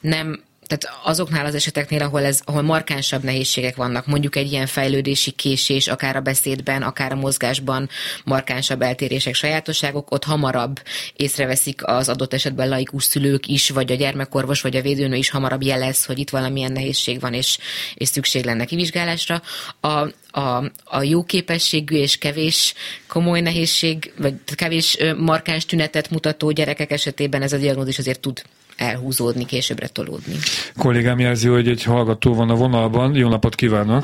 [0.00, 0.40] Nem
[0.72, 5.88] tehát azoknál az eseteknél, ahol, ez, ahol markánsabb nehézségek vannak, mondjuk egy ilyen fejlődési késés,
[5.88, 7.88] akár a beszédben, akár a mozgásban
[8.24, 10.82] markánsabb eltérések, sajátosságok, ott hamarabb
[11.16, 15.62] észreveszik az adott esetben laikus szülők is, vagy a gyermekorvos, vagy a védőnő is hamarabb
[15.62, 17.58] jelez, hogy itt valamilyen nehézség van, és,
[17.94, 19.42] és szükség lenne kivizsgálásra.
[19.80, 20.08] A,
[20.40, 22.74] a, a jó képességű és kevés
[23.06, 28.42] komoly nehézség, vagy kevés markáns tünetet mutató gyerekek esetében ez a diagnózis azért tud
[28.76, 30.34] elhúzódni, későbbre tolódni.
[30.78, 33.14] Kollégám jelzi, hogy egy hallgató van a vonalban.
[33.14, 34.02] Jó napot kívánok!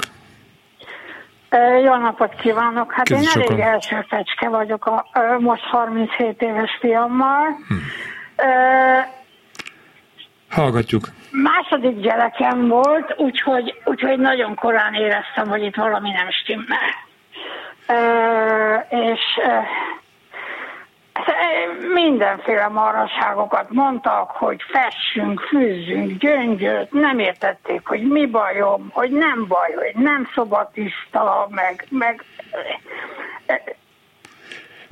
[1.85, 2.93] Jó napot kívánok!
[2.93, 5.05] Hát Köszönöm én elég első fecske vagyok a,
[5.39, 7.45] most 37 éves fiammal.
[7.69, 7.75] Hm.
[10.49, 11.09] Hallgatjuk.
[11.31, 17.07] Második gyerekem volt, úgyhogy, úgyhogy nagyon korán éreztem, hogy itt valami nem stimmel.
[18.89, 19.21] És
[21.95, 29.73] mindenféle maraságokat mondtak, hogy fessünk, fűzzünk gyöngyöt, nem értették, hogy mi bajom, hogy nem baj,
[29.73, 32.25] hogy nem szobatiszta, meg, meg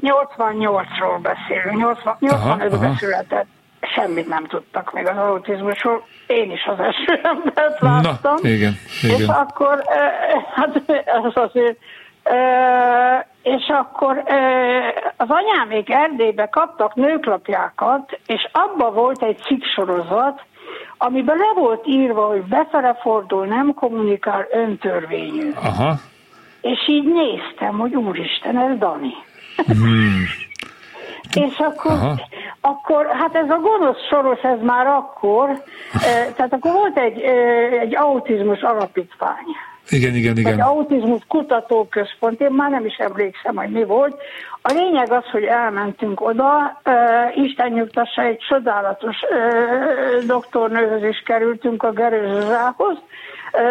[0.03, 3.47] 88-ról beszélünk, 85-ben született,
[3.81, 8.39] semmit nem tudtak még az autizmusról, én is az első embert láttam.
[8.43, 8.73] Na, igen,
[9.03, 9.21] igen.
[9.21, 9.85] És akkor,
[10.55, 11.79] hát az azért
[13.43, 14.23] és akkor
[15.17, 20.43] az anyámék Erdélybe kaptak nőklapjákat, és abba volt egy cikksorozat,
[20.99, 25.51] amiben le volt írva, hogy befele fordul, nem kommunikál, öntörvényű.
[25.55, 25.95] Aha.
[26.61, 29.15] És így néztem, hogy úristen, ez Dani.
[29.67, 30.25] Hmm.
[31.47, 31.93] és akkor,
[32.61, 35.63] akkor, hát ez a gonosz soros, ez már akkor,
[36.37, 37.21] tehát akkor volt egy,
[37.81, 39.47] egy autizmus alapítvány.
[39.89, 40.53] Igen, igen, igen.
[40.53, 44.23] Egy autizmus kutatóközpont, én már nem is emlékszem, hogy mi volt.
[44.63, 51.83] A lényeg az, hogy elmentünk oda, uh, Isten nyugtassa, egy csodálatos uh, doktornőhöz is kerültünk
[51.83, 52.97] a Gerőzsához.
[53.53, 53.63] Uh,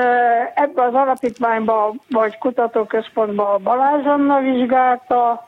[0.55, 4.03] ebbe az alapítványba, vagy kutatóközpontba a Balázs
[4.41, 5.47] vizsgálta,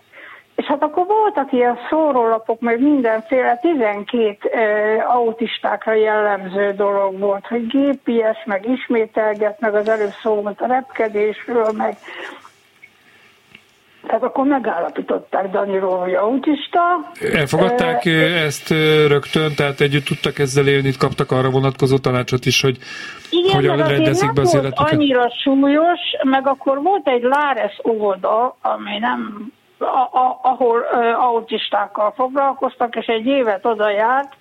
[0.58, 7.68] és hát akkor voltak ilyen szórólapok, meg mindenféle 12 e, autistákra jellemző dolog volt, hogy
[7.68, 11.98] GPS, meg ismételget, meg az előbb szó volt a repkedésről, meg
[14.08, 16.80] tehát akkor megállapították Daniról, hogy autista.
[17.34, 18.10] Elfogadták e,
[18.46, 18.70] ezt
[19.08, 22.78] rögtön, tehát együtt tudtak ezzel élni, kaptak arra vonatkozó tanácsot is, hogy
[23.30, 24.92] igen, hogyan rendezik be az életüket?
[24.92, 30.80] annyira súlyos, meg akkor volt egy Láres óvoda, ami nem a, a, ahol
[31.20, 34.36] autistákkal foglalkoztak, és egy évet oda járt,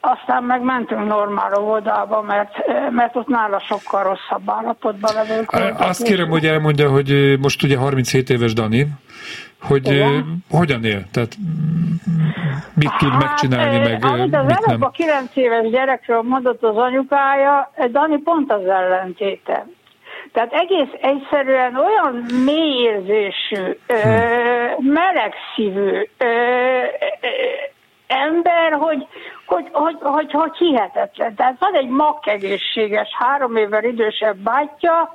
[0.00, 2.56] aztán meg mentünk normál óvodába, mert,
[2.90, 8.30] mert ott nála sokkal rosszabb állapotban levők Azt kérem, hogy elmondja, hogy most ugye 37
[8.30, 8.86] éves Dani,
[9.60, 10.44] hogy Igen.
[10.50, 11.02] hogyan él?
[11.12, 11.36] Tehát
[12.74, 14.82] mit hát, tud megcsinálni, meg amit az mit nem?
[14.82, 19.66] a 9 éves gyerekről mondott az anyukája, Dani pont az ellentéte.
[20.32, 24.92] Tehát egész egyszerűen olyan mélyérzésű, hmm.
[24.92, 26.08] melegszívű
[28.06, 29.06] ember, hogy,
[29.46, 31.34] hogy, hogy, hogy, hogy hihetetlen.
[31.34, 35.14] Tehát van egy makkegészséges, három évvel idősebb bátyja,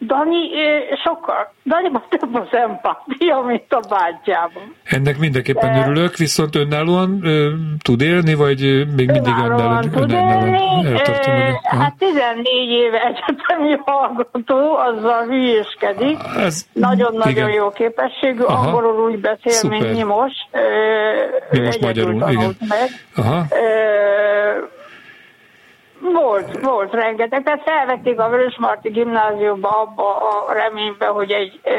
[0.00, 0.38] Dani
[1.04, 4.74] sokkal, Dani több az empátia, mint a bátyjában.
[4.84, 5.80] Ennek mindenképpen De...
[5.80, 7.50] örülök, viszont önállóan ö,
[7.82, 8.60] tud élni, vagy
[8.96, 10.58] még mindig önállóan, tud élni.
[11.62, 16.18] Hát 14 éve egyetemi hallgató, azzal hülyéskedik.
[16.72, 18.66] Nagyon-nagyon jó képességű, Aha.
[18.66, 19.78] angolul úgy beszél, Szuper.
[19.80, 20.48] mint mi most.
[21.50, 22.56] Mi most magyarul, igen.
[22.68, 22.88] Meg.
[23.16, 23.44] Aha.
[23.50, 24.75] Ö,
[26.12, 27.42] volt, volt rengeteg.
[27.42, 31.70] Tehát felvették a Vörösmarty gimnáziumba abba a reménybe, hogy egy e,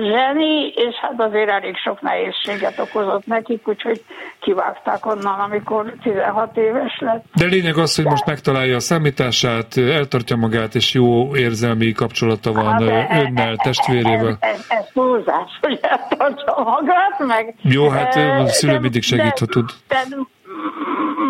[0.00, 4.04] zseni, és hát azért elég sok nehézséget okozott nekik, úgyhogy
[4.40, 7.24] kivágták onnan, amikor 16 éves lett.
[7.34, 12.64] De lényeg az, hogy most megtalálja a számítását, eltartja magát, és jó érzelmi kapcsolata van
[12.64, 12.80] hát,
[13.26, 14.36] önnel, testvérével.
[14.40, 17.54] Ez, ez, ez túlzás, hogy eltartja magát, meg...
[17.62, 19.70] Jó, hát a szülő mindig segít, ha tud.
[19.88, 19.96] De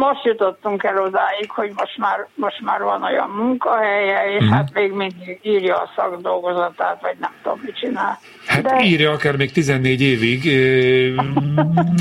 [0.07, 4.51] most jutottunk el odáig, hogy most már, most már van olyan munkahelye, és uh-huh.
[4.51, 8.19] hát még mindig írja a szakdolgozatát, vagy nem tudom, mit csinál.
[8.47, 8.81] Hát De...
[8.85, 10.45] írja akár még 14 évig.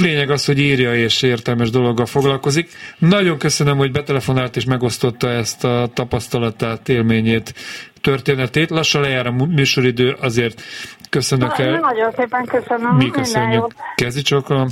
[0.02, 2.70] Lényeg az, hogy írja és értelmes dologgal foglalkozik.
[2.98, 7.54] Nagyon köszönöm, hogy betelefonált és megosztotta ezt a tapasztalatát, élményét,
[8.02, 8.70] történetét.
[8.70, 10.62] Lassan lejár a műsoridő, azért
[11.10, 11.80] köszönök el.
[11.80, 12.96] Nagyon szépen köszönöm.
[12.96, 13.66] Mi köszönjük.
[13.96, 14.68] Kezdj csokolom.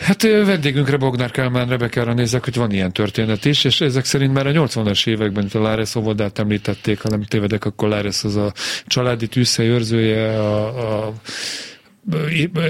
[0.00, 4.46] Hát vendégünkre Bognár Kálmán Rebekára nézek, hogy van ilyen történet is, és ezek szerint már
[4.46, 8.52] a 80-as években itt a Láres óvodát említették, ha nem tévedek, akkor Láres az a
[8.86, 11.12] családi tűzhely őrzője, a, a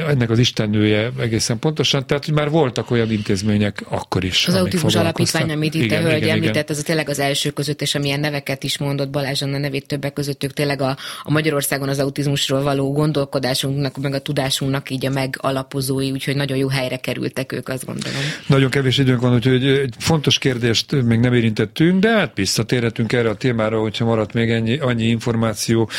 [0.08, 4.48] ennek az istennője egészen pontosan, tehát hogy már voltak olyan intézmények akkor is.
[4.48, 6.64] Az autizmus alapítvány, amit itt igen, a hölgy igen, említett, igen.
[6.68, 10.12] az a tényleg az első között, és amilyen neveket is mondott Balázs Anna nevét többek
[10.12, 15.10] között, ők tényleg a, a Magyarországon az autizmusról való gondolkodásunknak, meg a tudásunknak így a
[15.10, 18.20] megalapozói, úgyhogy nagyon jó helyre kerültek ők, azt gondolom.
[18.46, 23.28] Nagyon kevés időnk van, úgyhogy egy fontos kérdést még nem érintettünk, de hát visszatérhetünk erre
[23.28, 25.90] a témára, hogyha maradt még ennyi, annyi információ.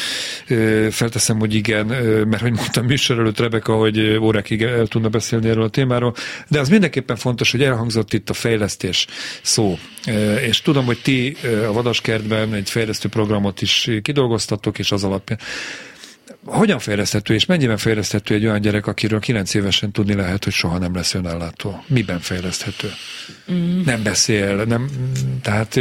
[0.89, 1.85] Felteszem, hogy igen,
[2.25, 6.13] mert hogy mondtam műsor előtt Rebeka, hogy órákig el tudna beszélni erről a témáról,
[6.47, 9.07] de az mindenképpen fontos, hogy elhangzott itt a fejlesztés
[9.41, 9.77] szó.
[10.47, 11.35] És tudom, hogy ti
[11.67, 15.39] a Vadaskertben egy fejlesztő programot is kidolgoztatok, és az alapján
[16.45, 20.77] hogyan fejleszthető, és mennyiben fejleszthető egy olyan gyerek, akiről 9 évesen tudni lehet, hogy soha
[20.77, 21.83] nem lesz önállátó?
[21.87, 22.91] Miben fejleszthető?
[23.51, 23.81] Mm.
[23.85, 24.89] Nem beszél, nem,
[25.41, 25.79] tehát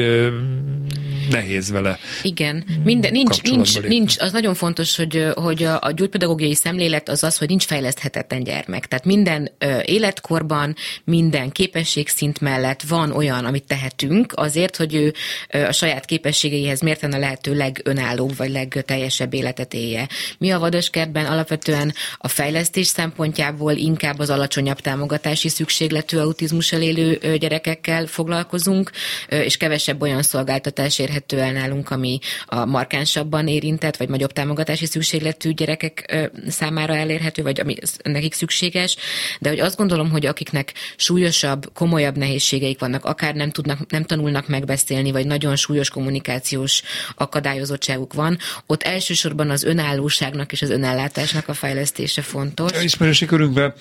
[1.30, 1.98] nehéz vele.
[2.22, 7.22] Igen, Minden, nincs, nincs, nincs, az nagyon fontos, hogy, hogy a, a gyógypedagógiai szemlélet az
[7.22, 8.86] az, hogy nincs fejleszthetetlen gyermek.
[8.86, 10.74] Tehát minden ö, életkorban,
[11.04, 15.12] minden képességszint mellett van olyan, amit tehetünk azért, hogy ő
[15.50, 20.08] ö, a saját képességeihez mérten a lehető legönállóbb vagy legteljesebb életet élje.
[20.38, 28.06] Mi a vadaskertben alapvetően a fejlesztés szempontjából inkább az alacsonyabb támogatási szükségletű autizmussal élő gyerekekkel
[28.06, 28.90] foglalkozunk,
[29.28, 35.50] és kevesebb olyan szolgáltatás érhető el nálunk, ami a markánsabban érintett, vagy nagyobb támogatási szükségletű
[35.50, 38.96] gyerekek számára elérhető, vagy ami nekik szükséges,
[39.40, 44.48] de hogy azt gondolom, hogy akiknek súlyosabb, komolyabb nehézségeik vannak, akár nem tudnak, nem tanulnak
[44.48, 46.82] megbeszélni, vagy nagyon súlyos kommunikációs
[47.14, 52.82] akadályozottságuk van, ott elsősorban az önállóság gazdaságnak és az önellátásnak a fejlesztése fontos.
[52.82, 53.72] Ismerősi körünkben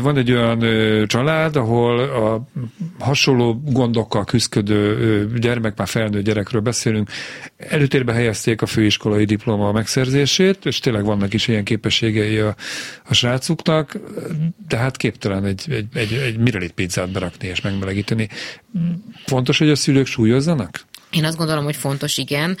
[0.00, 0.58] van egy olyan
[1.06, 2.48] család, ahol a
[2.98, 7.10] hasonló gondokkal küzdködő gyermek, már felnőtt gyerekről beszélünk,
[7.56, 12.54] előtérbe helyezték a főiskolai diploma megszerzését, és tényleg vannak is ilyen képességei a,
[13.08, 13.98] a srácuknak,
[14.68, 18.28] de hát képtelen egy, egy, egy, egy mirelit pizzát berakni és megmelegíteni.
[19.26, 20.84] Fontos, hogy a szülők súlyozzanak?
[21.10, 22.56] Én azt gondolom, hogy fontos, igen.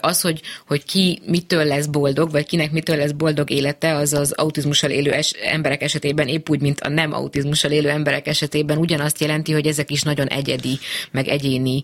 [0.00, 4.32] Az, hogy, hogy ki mitől lesz boldog, vagy kinek mitől lesz boldog élete, az az
[4.32, 9.20] autizmussal élő es- emberek esetében épp úgy, mint a nem autizmussal élő emberek esetében ugyanazt
[9.20, 10.78] jelenti, hogy ezek is nagyon egyedi,
[11.10, 11.82] meg egyéni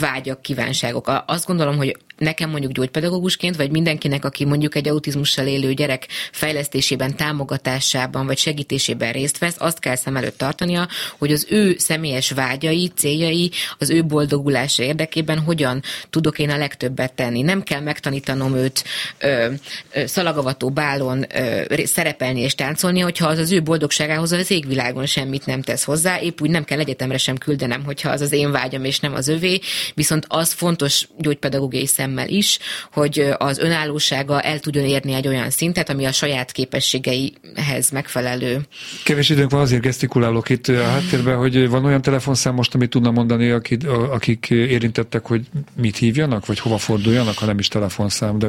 [0.00, 1.22] vágyak, kívánságok.
[1.26, 7.16] Azt gondolom, hogy nekem mondjuk gyógypedagógusként, vagy mindenkinek, aki mondjuk egy autizmussal élő gyerek fejlesztésében,
[7.16, 10.88] támogatásában, vagy segítésében részt vesz, azt kell szem előtt tartania,
[11.18, 17.12] hogy az ő személyes vágyai, céljai, az ő boldogulása érdekében hogyan tudok én a legtöbbet
[17.12, 17.42] tenni.
[17.42, 18.84] Nem kell megtanítanom őt
[19.18, 19.52] ö,
[19.92, 25.46] ö, szalagavató bálon ö, szerepelni és táncolni, hogyha az az ő boldogságához az égvilágon semmit
[25.46, 28.84] nem tesz hozzá, épp úgy nem kell egyetemre sem küldenem, hogyha az az én vágyam
[28.84, 29.60] és nem az övé,
[29.94, 32.58] viszont az fontos gyógypedagógiai szemmel is,
[32.92, 38.60] hogy az önállósága el tudjon érni egy olyan szintet, ami a saját képességeihez megfelelő.
[39.04, 43.10] Kevés időnk van, azért gesztikulálok itt a háttérben, hogy van olyan telefonszám most, amit tudna
[43.10, 45.42] mondani, akik, akik érintettek, hogy
[45.76, 48.38] mit hívjanak, vagy hova forduljanak, ha nem is telefonszám.
[48.38, 48.48] De...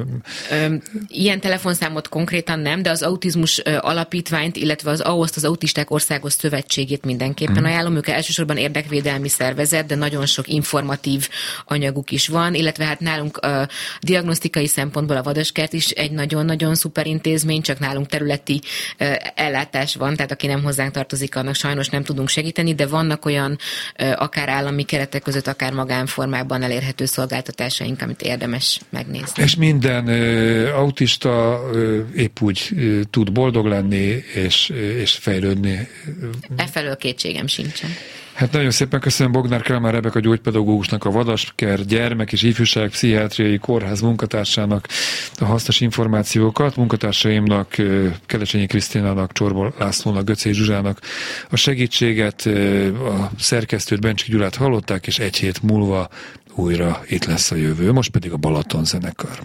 [1.07, 7.05] Ilyen telefonszámot konkrétan nem, de az autizmus alapítványt, illetve az AOSZ, az Autisták Országos Szövetségét
[7.05, 7.65] mindenképpen hmm.
[7.65, 7.95] ajánlom.
[7.95, 11.29] Ők elsősorban érdekvédelmi szervezet, de nagyon sok informatív
[11.65, 13.67] anyaguk is van, illetve hát nálunk a
[14.01, 18.61] diagnosztikai szempontból a Vadaskert is egy nagyon-nagyon szuper intézmény, csak nálunk területi
[19.35, 23.57] ellátás van, tehát aki nem hozzánk tartozik, annak sajnos nem tudunk segíteni, de vannak olyan
[24.15, 29.43] akár állami keretek között, akár magánformában elérhető szolgáltatásaink, amit érdemes megnézni.
[29.43, 30.07] És minden
[30.71, 31.61] autista
[32.15, 32.69] épp úgy
[33.09, 34.69] tud boldog lenni és,
[34.99, 35.87] és fejlődni.
[36.55, 37.89] Efelől kétségem sincsen.
[38.33, 43.57] Hát nagyon szépen köszönöm Bognár Kálmár Rebek a gyógypedagógusnak, a Vadasker gyermek és ifjúság pszichiátriai
[43.57, 44.87] kórház munkatársának
[45.39, 47.75] a hasznos információkat, munkatársaimnak,
[48.25, 50.99] Kelecsényi Krisztinának, Csorbol Lászlónak, Göcé Zsuzsának
[51.49, 52.41] a segítséget,
[52.95, 56.09] a szerkesztőt Bencsik Gyulát hallották, és egy hét múlva
[56.55, 57.91] újra itt lesz a jövő.
[57.91, 59.39] Most pedig a Balaton zenekar.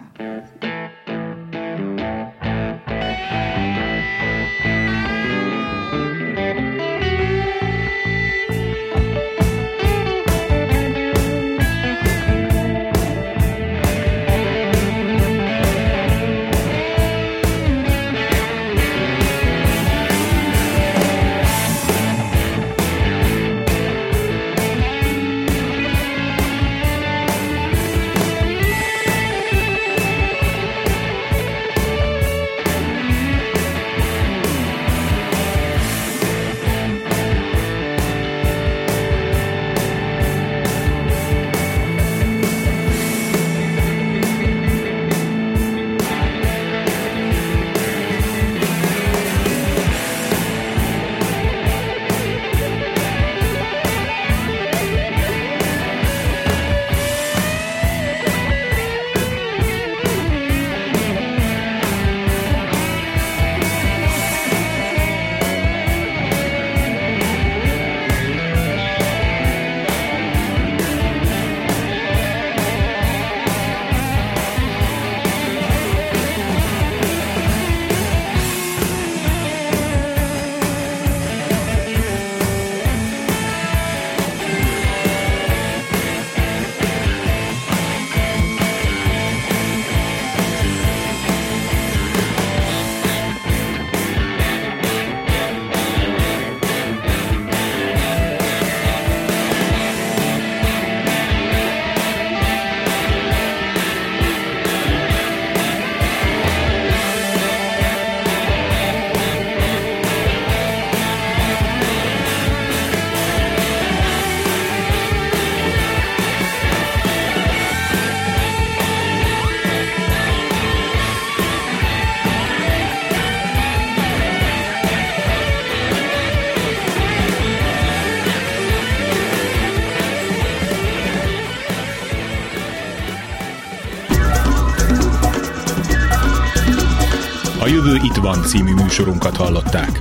[138.29, 140.01] Van című műsorunkat hallották.